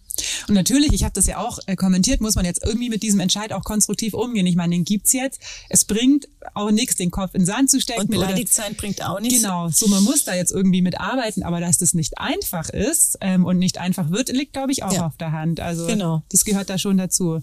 Und 0.47 0.55
natürlich, 0.55 0.91
ich 0.91 1.03
habe 1.03 1.13
das 1.13 1.27
ja 1.27 1.37
auch 1.37 1.59
äh, 1.67 1.75
kommentiert, 1.75 2.19
muss 2.19 2.35
man 2.35 2.45
jetzt 2.45 2.63
irgendwie 2.65 2.89
mit 2.89 3.03
diesem 3.03 3.19
Entscheid 3.19 3.53
auch 3.53 3.63
konstruktiv 3.63 4.13
umgehen. 4.13 4.45
Ich 4.45 4.55
meine, 4.55 4.75
den 4.75 4.83
gibt's 4.83 5.13
jetzt. 5.13 5.41
Es 5.69 5.85
bringt 5.85 6.27
auch 6.53 6.71
nichts, 6.71 6.95
den 6.95 7.11
Kopf 7.11 7.33
in 7.33 7.41
den 7.41 7.45
Sand 7.45 7.69
zu 7.69 7.79
stecken. 7.79 8.01
Und 8.01 8.11
beleidigt 8.11 8.53
sein 8.53 8.75
bringt 8.75 9.03
auch 9.03 9.19
nichts. 9.19 9.41
Genau, 9.41 9.69
so 9.69 9.87
man 9.87 10.03
muss 10.03 10.25
da 10.25 10.35
jetzt 10.35 10.51
irgendwie 10.51 10.81
mit 10.81 10.99
arbeiten, 10.99 11.43
aber 11.43 11.59
dass 11.59 11.77
das 11.77 11.93
nicht 11.93 12.17
einfach 12.17 12.69
ist 12.69 13.17
ähm, 13.21 13.45
und 13.45 13.59
nicht 13.59 13.77
einfach 13.77 14.09
wird, 14.09 14.29
liegt, 14.29 14.53
glaube 14.53 14.71
ich, 14.71 14.83
auch 14.83 14.93
ja. 14.93 15.05
auf 15.05 15.17
der 15.17 15.31
Hand. 15.31 15.59
Also 15.59 15.87
genau. 15.87 16.23
das 16.29 16.43
gehört 16.43 16.69
da 16.69 16.77
schon 16.77 16.97
dazu. 16.97 17.39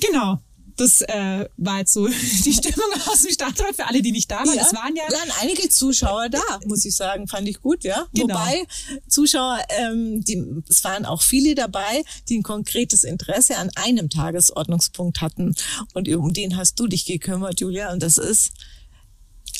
Genau. 0.00 0.40
Das 0.80 1.00
äh, 1.02 1.48
war 1.56 1.78
jetzt 1.78 1.92
so 1.92 2.06
die 2.44 2.52
Stimmung 2.52 2.86
aus 3.06 3.22
dem 3.22 3.32
Stadtrat 3.32 3.76
für 3.76 3.86
alle, 3.86 4.02
die 4.02 4.12
nicht 4.12 4.30
da 4.30 4.38
waren. 4.38 4.54
Ja, 4.54 4.62
es 4.62 4.74
waren 4.74 4.96
ja 4.96 5.04
waren 5.04 5.30
einige 5.40 5.68
Zuschauer 5.68 6.28
da, 6.28 6.40
muss 6.66 6.84
ich 6.84 6.94
sagen, 6.94 7.28
fand 7.28 7.48
ich 7.48 7.60
gut, 7.60 7.84
ja. 7.84 8.06
Genau. 8.14 8.34
Wobei 8.34 8.66
Zuschauer, 9.08 9.58
ähm, 9.78 10.24
die, 10.24 10.62
es 10.68 10.82
waren 10.84 11.04
auch 11.04 11.22
viele 11.22 11.54
dabei, 11.54 12.04
die 12.28 12.38
ein 12.38 12.42
konkretes 12.42 13.04
Interesse 13.04 13.56
an 13.56 13.70
einem 13.74 14.10
Tagesordnungspunkt 14.10 15.20
hatten. 15.20 15.54
Und 15.94 16.08
um 16.08 16.32
den 16.32 16.56
hast 16.56 16.78
du 16.80 16.86
dich 16.86 17.04
gekümmert, 17.04 17.60
Julia, 17.60 17.92
und 17.92 18.02
das 18.02 18.18
ist 18.18 18.52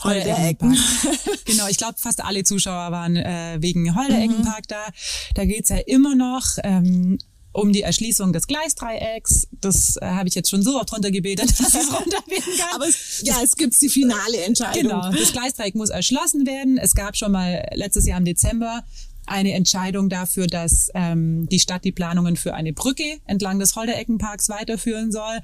Holderecken. 0.02 0.70
Holdereckenpark. 0.70 1.44
genau, 1.44 1.66
ich 1.68 1.76
glaube, 1.76 1.98
fast 1.98 2.22
alle 2.22 2.44
Zuschauer 2.44 2.92
waren 2.92 3.16
äh, 3.16 3.58
wegen 3.60 3.94
Holdereckenpark 3.94 4.68
da. 4.68 4.86
Da 5.34 5.44
geht's 5.44 5.70
ja 5.70 5.78
immer 5.78 6.14
noch 6.14 6.44
ähm, 6.62 7.18
um 7.58 7.72
die 7.72 7.82
Erschließung 7.82 8.32
des 8.32 8.46
Gleisdreiecks. 8.46 9.48
Das 9.60 9.96
äh, 9.96 10.06
habe 10.06 10.28
ich 10.28 10.34
jetzt 10.34 10.50
schon 10.50 10.62
so 10.62 10.80
oft 10.80 10.92
runtergebetet, 10.92 11.50
dass 11.58 11.74
ich 11.74 11.80
es 11.80 11.92
runterbeten 11.92 12.56
kann. 12.56 12.74
Aber 12.74 12.88
es, 12.88 13.22
ja, 13.24 13.36
es 13.42 13.56
gibt 13.56 13.80
die 13.80 13.88
finale 13.88 14.38
Entscheidung. 14.44 14.82
Genau, 14.82 15.10
das 15.10 15.32
Gleisdreieck 15.32 15.74
muss 15.74 15.90
erschlossen 15.90 16.46
werden. 16.46 16.78
Es 16.78 16.94
gab 16.94 17.16
schon 17.16 17.32
mal 17.32 17.68
letztes 17.74 18.06
Jahr 18.06 18.18
im 18.18 18.24
Dezember 18.24 18.84
eine 19.26 19.52
Entscheidung 19.52 20.08
dafür, 20.08 20.46
dass 20.46 20.88
ähm, 20.94 21.46
die 21.48 21.60
Stadt 21.60 21.84
die 21.84 21.92
Planungen 21.92 22.36
für 22.36 22.54
eine 22.54 22.72
Brücke 22.72 23.18
entlang 23.26 23.58
des 23.58 23.76
Holdereckenparks 23.76 24.48
weiterführen 24.48 25.12
soll. 25.12 25.38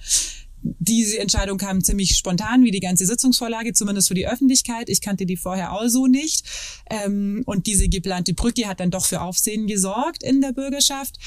Diese 0.63 1.19
Entscheidung 1.19 1.59
kam 1.59 1.85
ziemlich 1.85 2.17
spontan, 2.17 2.65
wie 2.65 2.71
die 2.71 2.81
ganze 2.81 3.05
Sitzungsvorlage, 3.05 3.75
zumindest 3.75 4.09
für 4.09 4.15
die 4.15 4.27
Öffentlichkeit. 4.27 4.89
Ich 4.89 5.03
kannte 5.03 5.27
die 5.27 5.37
vorher 5.37 5.73
auch 5.73 5.89
so 5.89 6.07
nicht. 6.07 6.47
Ähm, 6.89 7.43
und 7.45 7.67
diese 7.67 7.89
geplante 7.89 8.33
Brücke 8.33 8.67
hat 8.67 8.81
dann 8.81 8.91
doch 8.91 9.05
für 9.05 9.21
Aufsehen 9.21 9.67
gesorgt 9.67 10.23
in 10.23 10.41
der 10.41 10.53
Bürgerschaft 10.53 11.19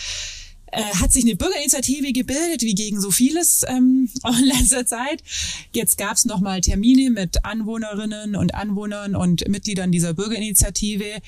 äh, 0.72 0.82
hat 0.82 1.12
sich 1.12 1.24
eine 1.24 1.36
Bürgerinitiative 1.36 2.12
gebildet, 2.12 2.62
wie 2.62 2.76
gegen 2.76 3.00
so 3.00 3.12
vieles 3.12 3.64
ähm, 3.68 4.10
in 4.40 4.46
letzter 4.46 4.86
Zeit. 4.86 5.24
Jetzt 5.74 5.98
gab 5.98 6.18
es 6.18 6.26
nochmal 6.26 6.62
Termine 6.62 7.10
mit 7.10 7.46
Anwohnerinnen 7.46 8.36
und 8.36 8.56
Anwohnern 8.56 9.16
und 9.16 9.48
Mitgliedern 9.48 9.92
dieser 9.92 10.14
Bürgerinitiative. 10.14 11.22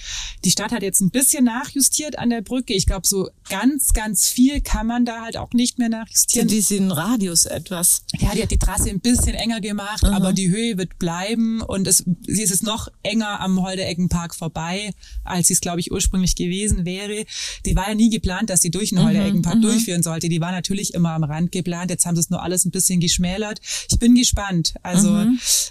Die 0.43 0.51
Stadt 0.51 0.71
hat 0.71 0.83
jetzt 0.83 1.01
ein 1.01 1.09
bisschen 1.09 1.45
nachjustiert 1.45 2.19
an 2.19 2.29
der 2.29 2.41
Brücke. 2.41 2.73
Ich 2.73 2.85
glaube, 2.85 3.07
so 3.07 3.29
ganz, 3.49 3.93
ganz 3.93 4.27
viel 4.29 4.61
kann 4.61 4.87
man 4.87 5.05
da 5.05 5.21
halt 5.21 5.37
auch 5.37 5.51
nicht 5.53 5.79
mehr 5.79 5.89
nachjustieren. 5.89 6.47
Die 6.47 6.61
sind 6.61 6.91
Radius 6.91 7.45
etwas. 7.45 8.03
Ja, 8.17 8.33
die 8.33 8.43
hat 8.43 8.51
die 8.51 8.57
Trasse 8.59 8.89
ein 8.89 8.99
bisschen 8.99 9.35
enger 9.35 9.61
gemacht, 9.61 10.03
Aha. 10.03 10.15
aber 10.15 10.33
die 10.33 10.49
Höhe 10.49 10.77
wird 10.77 10.99
bleiben 10.99 11.61
und 11.61 11.87
es, 11.87 12.03
sie 12.27 12.43
ist 12.43 12.51
es 12.51 12.61
noch 12.61 12.89
enger 13.03 13.39
am 13.39 13.61
Holdereckenpark 13.61 14.35
vorbei, 14.35 14.91
als 15.23 15.47
sie 15.47 15.53
es, 15.53 15.61
glaube 15.61 15.79
ich, 15.79 15.91
ursprünglich 15.91 16.35
gewesen 16.35 16.85
wäre. 16.85 17.25
Die 17.65 17.75
war 17.75 17.89
ja 17.89 17.95
nie 17.95 18.09
geplant, 18.09 18.49
dass 18.49 18.61
sie 18.61 18.71
durch 18.71 18.89
den 18.89 18.99
Holdereckenpark 19.29 19.61
durchführen 19.61 20.03
sollte. 20.03 20.29
Die 20.29 20.41
war 20.41 20.51
natürlich 20.51 20.93
immer 20.93 21.11
am 21.11 21.23
Rand 21.23 21.51
geplant. 21.51 21.89
Jetzt 21.89 22.05
haben 22.05 22.15
sie 22.15 22.21
es 22.21 22.29
nur 22.29 22.41
alles 22.43 22.65
ein 22.65 22.71
bisschen 22.71 22.99
geschmälert. 22.99 23.59
Ich 23.89 23.99
bin 23.99 24.15
gespannt, 24.15 24.73
also 24.83 25.25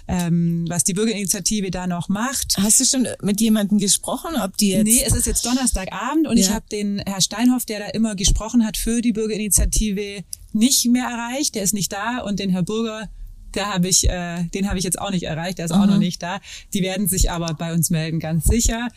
ähm, 0.07 0.65
was 0.67 0.83
die 0.83 0.93
Bürgerinitiative 0.93 1.71
da 1.71 1.87
noch 1.87 2.09
macht. 2.09 2.57
Hast 2.57 2.79
du 2.79 2.85
schon 2.85 3.07
mit 3.21 3.41
jemandem 3.41 3.77
gesprochen, 3.77 4.35
ob 4.41 4.57
die 4.57 4.69
jetzt... 4.69 4.85
Nee, 4.85 5.03
es 5.05 5.13
ist 5.15 5.25
jetzt 5.27 5.45
Donnerstagabend 5.45 6.27
und 6.27 6.37
ich 6.37 6.47
Ja. 6.47 6.55
habe 6.55 6.65
den 6.71 6.99
Herr 7.05 7.21
Steinhoff, 7.21 7.65
der 7.65 7.79
da 7.79 7.85
immer 7.87 8.15
gesprochen 8.15 8.65
hat 8.65 8.77
für 8.77 9.01
die 9.01 9.13
Bürgerinitiative, 9.13 10.23
nicht 10.53 10.85
mehr 10.87 11.05
erreicht. 11.05 11.55
Der 11.55 11.63
ist 11.63 11.73
nicht 11.73 11.91
da 11.91 12.19
und 12.19 12.39
den 12.39 12.49
Herr 12.49 12.63
Burger, 12.63 13.09
da 13.51 13.73
habe 13.73 13.87
ich, 13.87 14.09
äh, 14.09 14.43
den 14.53 14.67
habe 14.67 14.77
ich 14.77 14.83
jetzt 14.83 14.99
auch 14.99 15.11
nicht 15.11 15.23
erreicht. 15.23 15.57
Der 15.57 15.65
ist 15.65 15.71
auch 15.71 15.85
noch 15.85 15.97
nicht 15.97 16.21
da. 16.21 16.39
Die 16.73 16.81
werden 16.81 17.07
sich 17.07 17.31
aber 17.31 17.53
bei 17.53 17.73
uns 17.73 17.89
melden, 17.89 18.19
ganz 18.19 18.45
sicher. 18.45 18.89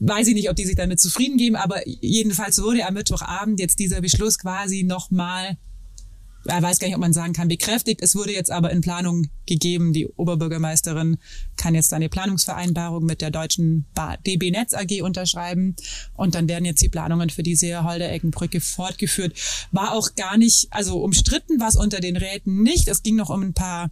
Weiß 0.00 0.26
ich 0.28 0.34
nicht, 0.34 0.50
ob 0.50 0.56
die 0.56 0.64
sich 0.64 0.76
damit 0.76 1.00
zufrieden 1.00 1.36
geben, 1.36 1.56
aber 1.56 1.86
jedenfalls 1.86 2.60
wurde 2.60 2.86
am 2.86 2.94
Mittwochabend 2.94 3.60
jetzt 3.60 3.78
dieser 3.78 4.00
Beschluss 4.00 4.38
quasi 4.38 4.82
nochmal 4.82 5.56
er 6.46 6.62
weiß 6.62 6.78
gar 6.78 6.86
nicht, 6.86 6.94
ob 6.94 7.00
man 7.00 7.12
sagen 7.12 7.32
kann, 7.32 7.48
bekräftigt. 7.48 8.02
Es 8.02 8.14
wurde 8.14 8.32
jetzt 8.32 8.50
aber 8.50 8.70
in 8.70 8.80
Planung 8.80 9.28
gegeben. 9.46 9.92
Die 9.92 10.06
Oberbürgermeisterin 10.06 11.16
kann 11.56 11.74
jetzt 11.74 11.92
eine 11.92 12.08
Planungsvereinbarung 12.08 13.04
mit 13.04 13.20
der 13.20 13.30
deutschen 13.30 13.86
DB 14.26 14.50
Netz 14.50 14.74
AG 14.74 15.02
unterschreiben. 15.02 15.76
Und 16.14 16.34
dann 16.34 16.48
werden 16.48 16.64
jetzt 16.64 16.82
die 16.82 16.88
Planungen 16.88 17.30
für 17.30 17.42
diese 17.42 17.84
Holdereckenbrücke 17.84 18.60
fortgeführt. 18.60 19.34
War 19.72 19.92
auch 19.92 20.14
gar 20.14 20.36
nicht, 20.36 20.68
also 20.70 21.02
umstritten 21.02 21.60
war 21.60 21.68
es 21.68 21.76
unter 21.76 22.00
den 22.00 22.16
Räten 22.16 22.62
nicht. 22.62 22.88
Es 22.88 23.02
ging 23.02 23.16
noch 23.16 23.30
um 23.30 23.42
ein 23.42 23.54
paar 23.54 23.90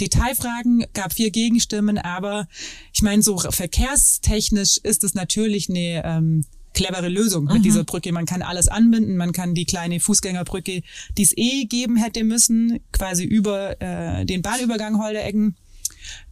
Detailfragen, 0.00 0.86
gab 0.94 1.12
vier 1.12 1.30
Gegenstimmen, 1.30 1.98
aber 1.98 2.48
ich 2.94 3.02
meine, 3.02 3.22
so 3.22 3.36
verkehrstechnisch 3.36 4.78
ist 4.78 5.04
es 5.04 5.12
natürlich 5.12 5.68
eine 5.68 6.02
ähm, 6.04 6.44
clevere 6.74 7.08
Lösung 7.08 7.44
mit 7.44 7.64
dieser 7.64 7.84
Brücke. 7.84 8.12
Man 8.12 8.26
kann 8.26 8.42
alles 8.42 8.68
anbinden, 8.68 9.16
man 9.16 9.32
kann 9.32 9.54
die 9.54 9.64
kleine 9.64 10.00
Fußgängerbrücke, 10.00 10.82
die 11.16 11.22
es 11.22 11.36
eh 11.36 11.64
geben 11.64 11.96
hätte 11.96 12.24
müssen, 12.24 12.80
quasi 12.92 13.24
über 13.24 13.80
äh, 13.80 14.24
den 14.24 14.42
Bahnübergang 14.42 15.02
Holderecken 15.02 15.56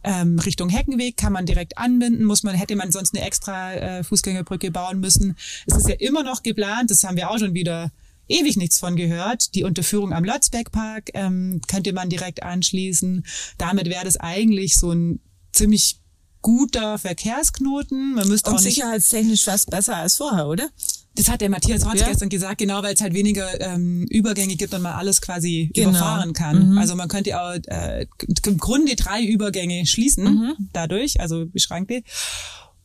ähm, 0.03 0.39
Richtung 0.39 0.69
Heckenweg 0.69 1.17
kann 1.17 1.33
man 1.33 1.45
direkt 1.45 1.77
anbinden, 1.77 2.25
muss 2.25 2.43
man, 2.43 2.55
hätte 2.55 2.75
man 2.75 2.91
sonst 2.91 3.15
eine 3.15 3.25
extra 3.25 3.73
äh, 3.73 4.03
Fußgängerbrücke 4.03 4.71
bauen 4.71 4.99
müssen. 4.99 5.35
Es 5.67 5.77
ist 5.77 5.89
ja 5.89 5.95
immer 5.95 6.23
noch 6.23 6.43
geplant, 6.43 6.91
das 6.91 7.03
haben 7.03 7.17
wir 7.17 7.29
auch 7.29 7.37
schon 7.37 7.53
wieder 7.53 7.91
ewig 8.27 8.57
nichts 8.57 8.79
von 8.79 8.95
gehört. 8.95 9.55
Die 9.55 9.63
Unterführung 9.63 10.13
am 10.13 10.23
Lotzbeckpark 10.23 11.11
ähm, 11.13 11.61
könnte 11.67 11.93
man 11.93 12.09
direkt 12.09 12.43
anschließen. 12.43 13.25
Damit 13.57 13.87
wäre 13.87 14.05
das 14.05 14.17
eigentlich 14.17 14.77
so 14.77 14.91
ein 14.91 15.19
ziemlich 15.51 15.99
guter 16.41 16.97
Verkehrsknoten. 16.97 18.15
Man 18.15 18.27
müsste 18.27 18.49
Und 18.49 18.57
auch 18.57 18.61
nicht 18.61 18.75
sicherheitstechnisch 18.75 19.43
fast 19.43 19.69
besser 19.69 19.95
als 19.97 20.15
vorher, 20.17 20.47
oder? 20.47 20.69
das 21.15 21.27
hat 21.29 21.41
der 21.41 21.49
Matthias 21.49 21.83
Hortz 21.85 21.99
Ja. 21.99 22.07
gestern 22.07 22.29
gesagt, 22.29 22.59
genau, 22.59 22.81
weil 22.81 22.93
es 22.93 23.01
halt 23.01 23.13
weniger 23.13 23.59
ähm, 23.59 24.05
Übergänge 24.09 24.55
gibt 24.55 24.73
und 24.73 24.81
man 24.81 24.93
alles 24.93 25.19
quasi 25.19 25.69
Genau. 25.73 25.89
überfahren 25.89 26.31
kann. 26.31 26.77
Also 26.77 26.95
man 26.95 27.09
könnte 27.09 27.37
auch 27.41 27.55
äh, 27.67 28.05
im 28.45 28.57
Grunde 28.57 28.95
drei 28.95 29.25
Übergänge 29.25 29.85
schließen 29.85 30.53
dadurch, 30.71 31.19
also 31.19 31.45
beschränkte. 31.47 32.03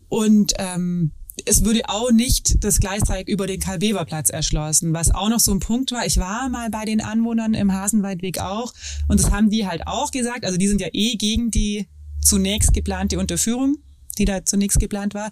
Und 0.08 0.52
ähm, 0.58 1.12
es 1.46 1.64
würde 1.64 1.82
auch 1.88 2.10
nicht 2.10 2.64
das 2.64 2.80
Gleisdreieck 2.80 3.28
über 3.28 3.46
den 3.46 3.60
Karl-Bever-Platz 3.60 4.30
erschlossen, 4.30 4.92
was 4.94 5.14
auch 5.14 5.28
noch 5.28 5.40
so 5.40 5.52
ein 5.52 5.60
Punkt 5.60 5.92
war. 5.92 6.04
Ich 6.06 6.16
war 6.18 6.48
mal 6.48 6.70
bei 6.70 6.84
den 6.84 7.00
Anwohnern 7.00 7.54
im 7.54 7.72
Hasenweidweg 7.72 8.40
auch 8.40 8.72
und 9.08 9.20
das 9.20 9.30
haben 9.30 9.48
die 9.50 9.66
halt 9.66 9.86
auch 9.86 10.10
gesagt. 10.10 10.44
Also 10.44 10.56
die 10.58 10.66
sind 10.68 10.80
ja 10.80 10.88
eh 10.92 11.16
gegen 11.16 11.50
die 11.52 11.86
zunächst 12.24 12.72
geplante 12.74 13.18
Unterführung, 13.18 13.76
die 14.18 14.24
da 14.24 14.44
zunächst 14.44 14.80
geplant 14.80 15.14
war. 15.14 15.30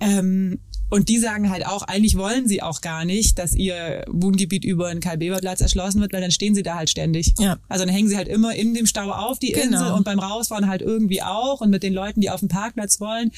Ähm, 0.00 0.60
und 0.90 1.08
die 1.08 1.18
sagen 1.18 1.48
halt 1.48 1.66
auch, 1.66 1.84
eigentlich 1.84 2.18
wollen 2.18 2.46
sie 2.48 2.60
auch 2.60 2.82
gar 2.82 3.06
nicht, 3.06 3.38
dass 3.38 3.54
ihr 3.54 4.04
Wohngebiet 4.10 4.62
über 4.62 4.90
den 4.90 5.00
Karl-Bever-Platz 5.00 5.62
erschlossen 5.62 6.02
wird, 6.02 6.12
weil 6.12 6.20
dann 6.20 6.30
stehen 6.30 6.54
sie 6.54 6.62
da 6.62 6.74
halt 6.74 6.90
ständig. 6.90 7.32
Ja. 7.38 7.58
Also 7.70 7.86
dann 7.86 7.94
hängen 7.94 8.08
sie 8.08 8.16
halt 8.18 8.28
immer 8.28 8.54
in 8.54 8.74
dem 8.74 8.84
Stau 8.86 9.10
auf, 9.10 9.38
die 9.38 9.52
Genau. 9.52 9.64
Insel, 9.78 9.92
und 9.92 10.04
beim 10.04 10.18
Rausfahren 10.18 10.68
halt 10.68 10.82
irgendwie 10.82 11.22
auch. 11.22 11.62
Und 11.62 11.70
mit 11.70 11.82
den 11.82 11.94
Leuten, 11.94 12.20
die 12.20 12.28
auf 12.28 12.40
dem 12.40 12.50
Parkplatz 12.50 13.00
wollen, 13.00 13.30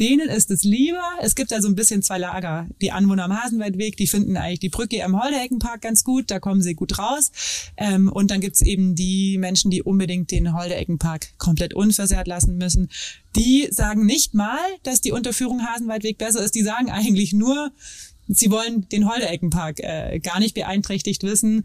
denen 0.00 0.28
ist 0.28 0.50
es 0.50 0.64
lieber. 0.64 1.02
Es 1.20 1.34
gibt 1.34 1.52
da 1.52 1.60
so 1.60 1.68
ein 1.68 1.74
bisschen 1.74 2.02
zwei 2.02 2.18
Lager. 2.18 2.66
Die 2.80 2.92
Anwohner 2.92 3.24
am 3.24 3.42
Hasenweidweg, 3.42 3.96
die 3.96 4.06
finden 4.06 4.36
eigentlich 4.36 4.60
die 4.60 4.68
Brücke 4.68 5.04
am 5.04 5.20
Holdeheckenpark 5.20 5.80
ganz 5.80 6.04
gut, 6.04 6.30
da 6.30 6.38
kommen 6.38 6.62
sie 6.62 6.74
gut 6.74 6.98
raus. 6.98 7.30
Ähm, 7.76 8.10
und 8.10 8.30
dann 8.30 8.40
gibt's 8.40 8.60
eben 8.60 8.94
die 8.94 9.38
Menschen, 9.38 9.70
die 9.70 9.82
unbedingt 9.82 10.30
den 10.30 10.54
Holdeheckenpark 10.54 11.38
komplett 11.38 11.74
unversehrt 11.74 12.26
lassen 12.26 12.56
müssen. 12.56 12.88
Die 13.36 13.68
sagen 13.70 14.06
nicht 14.06 14.34
mal, 14.34 14.58
dass 14.82 15.00
die 15.00 15.12
Unterführung 15.12 15.66
Hasenweidweg 15.66 16.18
besser 16.18 16.42
ist. 16.42 16.54
Die 16.54 16.62
sagen 16.62 16.90
eigentlich 16.90 17.32
nur, 17.32 17.72
sie 18.28 18.50
wollen 18.50 18.88
den 18.88 19.08
Holdeeckenpark 19.08 19.80
äh, 19.80 20.18
gar 20.20 20.38
nicht 20.40 20.54
beeinträchtigt 20.54 21.22
wissen. 21.22 21.64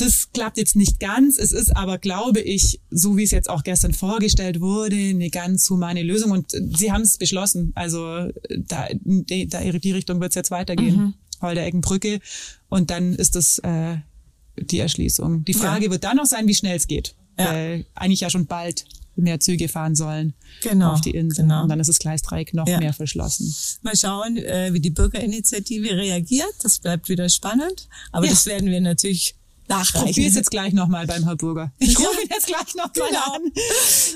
Das 0.00 0.32
klappt 0.32 0.56
jetzt 0.58 0.76
nicht 0.76 0.98
ganz. 1.00 1.38
Es 1.38 1.52
ist 1.52 1.76
aber, 1.76 1.98
glaube 1.98 2.40
ich, 2.40 2.80
so 2.90 3.16
wie 3.16 3.22
es 3.24 3.30
jetzt 3.30 3.48
auch 3.50 3.62
gestern 3.62 3.92
vorgestellt 3.92 4.60
wurde, 4.60 4.96
eine 4.96 5.30
ganz 5.30 5.68
humane 5.70 6.02
Lösung. 6.02 6.30
Und 6.30 6.52
äh, 6.54 6.60
sie 6.76 6.90
haben 6.92 7.02
es 7.02 7.18
beschlossen. 7.18 7.72
Also 7.74 8.06
äh, 8.16 8.32
da, 8.58 8.88
die, 8.92 9.48
da 9.48 9.60
die 9.60 9.90
Richtung 9.92 10.20
wird 10.20 10.30
es 10.30 10.36
jetzt 10.36 10.50
weitergehen. 10.50 11.14
Holdereckenbrücke. 11.42 12.20
Und 12.68 12.90
dann 12.90 13.14
ist 13.14 13.34
das 13.36 13.58
äh, 13.60 13.96
die 14.58 14.78
Erschließung. 14.78 15.44
Die 15.44 15.54
Frage 15.54 15.90
wird 15.90 16.04
dann 16.04 16.16
noch 16.16 16.26
sein, 16.26 16.46
wie 16.46 16.54
schnell 16.54 16.76
es 16.76 16.86
geht. 16.86 17.14
Ja. 17.38 17.46
Weil 17.52 17.86
eigentlich 17.94 18.20
ja 18.20 18.30
schon 18.30 18.46
bald 18.46 18.84
mehr 19.16 19.40
Züge 19.40 19.68
fahren 19.68 19.94
sollen 19.96 20.34
Genau, 20.62 20.92
auf 20.92 21.00
die 21.00 21.10
Insel. 21.10 21.42
genau. 21.44 21.62
Und 21.64 21.68
dann 21.68 21.80
ist 21.80 21.88
das 21.88 21.98
Gleisdreieck 21.98 22.54
noch 22.54 22.66
Ja. 22.68 22.78
mehr 22.78 22.92
verschlossen. 22.92 23.54
Mal 23.82 23.96
schauen, 23.96 24.36
äh, 24.38 24.72
wie 24.72 24.80
die 24.80 24.90
Bürgerinitiative 24.90 25.90
reagiert. 25.96 26.52
Das 26.62 26.78
bleibt 26.78 27.08
wieder 27.08 27.28
spannend. 27.28 27.88
Aber 28.12 28.24
Ja. 28.26 28.30
das 28.32 28.46
werden 28.46 28.70
wir 28.70 28.80
natürlich 28.80 29.34
Ich 29.82 29.92
probiere 29.92 30.10
es 30.10 30.14
nachreichen. 30.14 30.34
jetzt 30.36 30.50
gleich 30.50 30.72
nochmal 30.72 31.06
beim 31.06 31.24
Herr 31.24 31.36
Burger. 31.36 31.72
Ich 31.78 31.98
rufe 31.98 32.20
ihn 32.22 32.28
jetzt 32.30 32.46
gleich 32.46 32.74
nochmal 32.74 33.08
Genau. 33.08 33.34
an. 33.34 33.42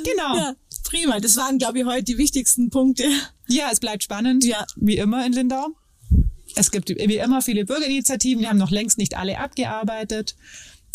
Genau. 0.04 0.36
Ja, 0.36 0.54
prima. 0.84 1.20
Das 1.20 1.36
waren, 1.36 1.58
glaube 1.58 1.78
ich, 1.78 1.84
heute 1.84 2.02
die 2.04 2.18
wichtigsten 2.18 2.70
Punkte. 2.70 3.04
Ja, 3.48 3.68
es 3.72 3.80
bleibt 3.80 4.02
spannend. 4.02 4.44
Ja. 4.44 4.66
Wie 4.76 4.96
immer 4.96 5.24
in 5.26 5.32
Lindau. 5.32 5.68
Es 6.56 6.70
gibt 6.70 6.88
wie 6.90 7.16
immer 7.16 7.42
viele 7.42 7.64
Bürgerinitiativen. 7.64 8.42
Wir 8.42 8.50
haben 8.50 8.58
noch 8.58 8.70
längst 8.70 8.98
nicht 8.98 9.16
alle 9.16 9.38
abgearbeitet. 9.38 10.36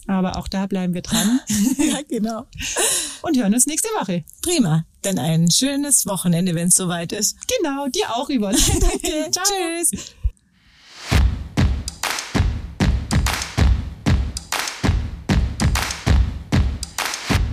Aber 0.08 0.38
auch 0.38 0.48
da 0.48 0.65
bleiben 0.65 0.93
wir 0.93 1.02
dran 1.04 1.39
ja, 1.78 2.00
genau. 2.08 2.48
und 3.22 3.38
hören 3.38 3.54
uns 3.54 3.67
nächste 3.67 3.89
Woche. 4.00 4.24
Prima. 4.41 4.86
Dann 5.04 5.19
ein 5.19 5.52
schönes 5.52 6.06
Wochenende, 6.08 6.56
wenn 6.56 6.69
es 6.69 6.76
soweit 6.76 7.12
ist. 7.12 7.38
Genau, 7.60 7.88
dir 7.88 8.15
auch 8.15 8.30
über. 8.30 8.52
Danke. 8.80 9.30
Tschüss. 9.32 9.91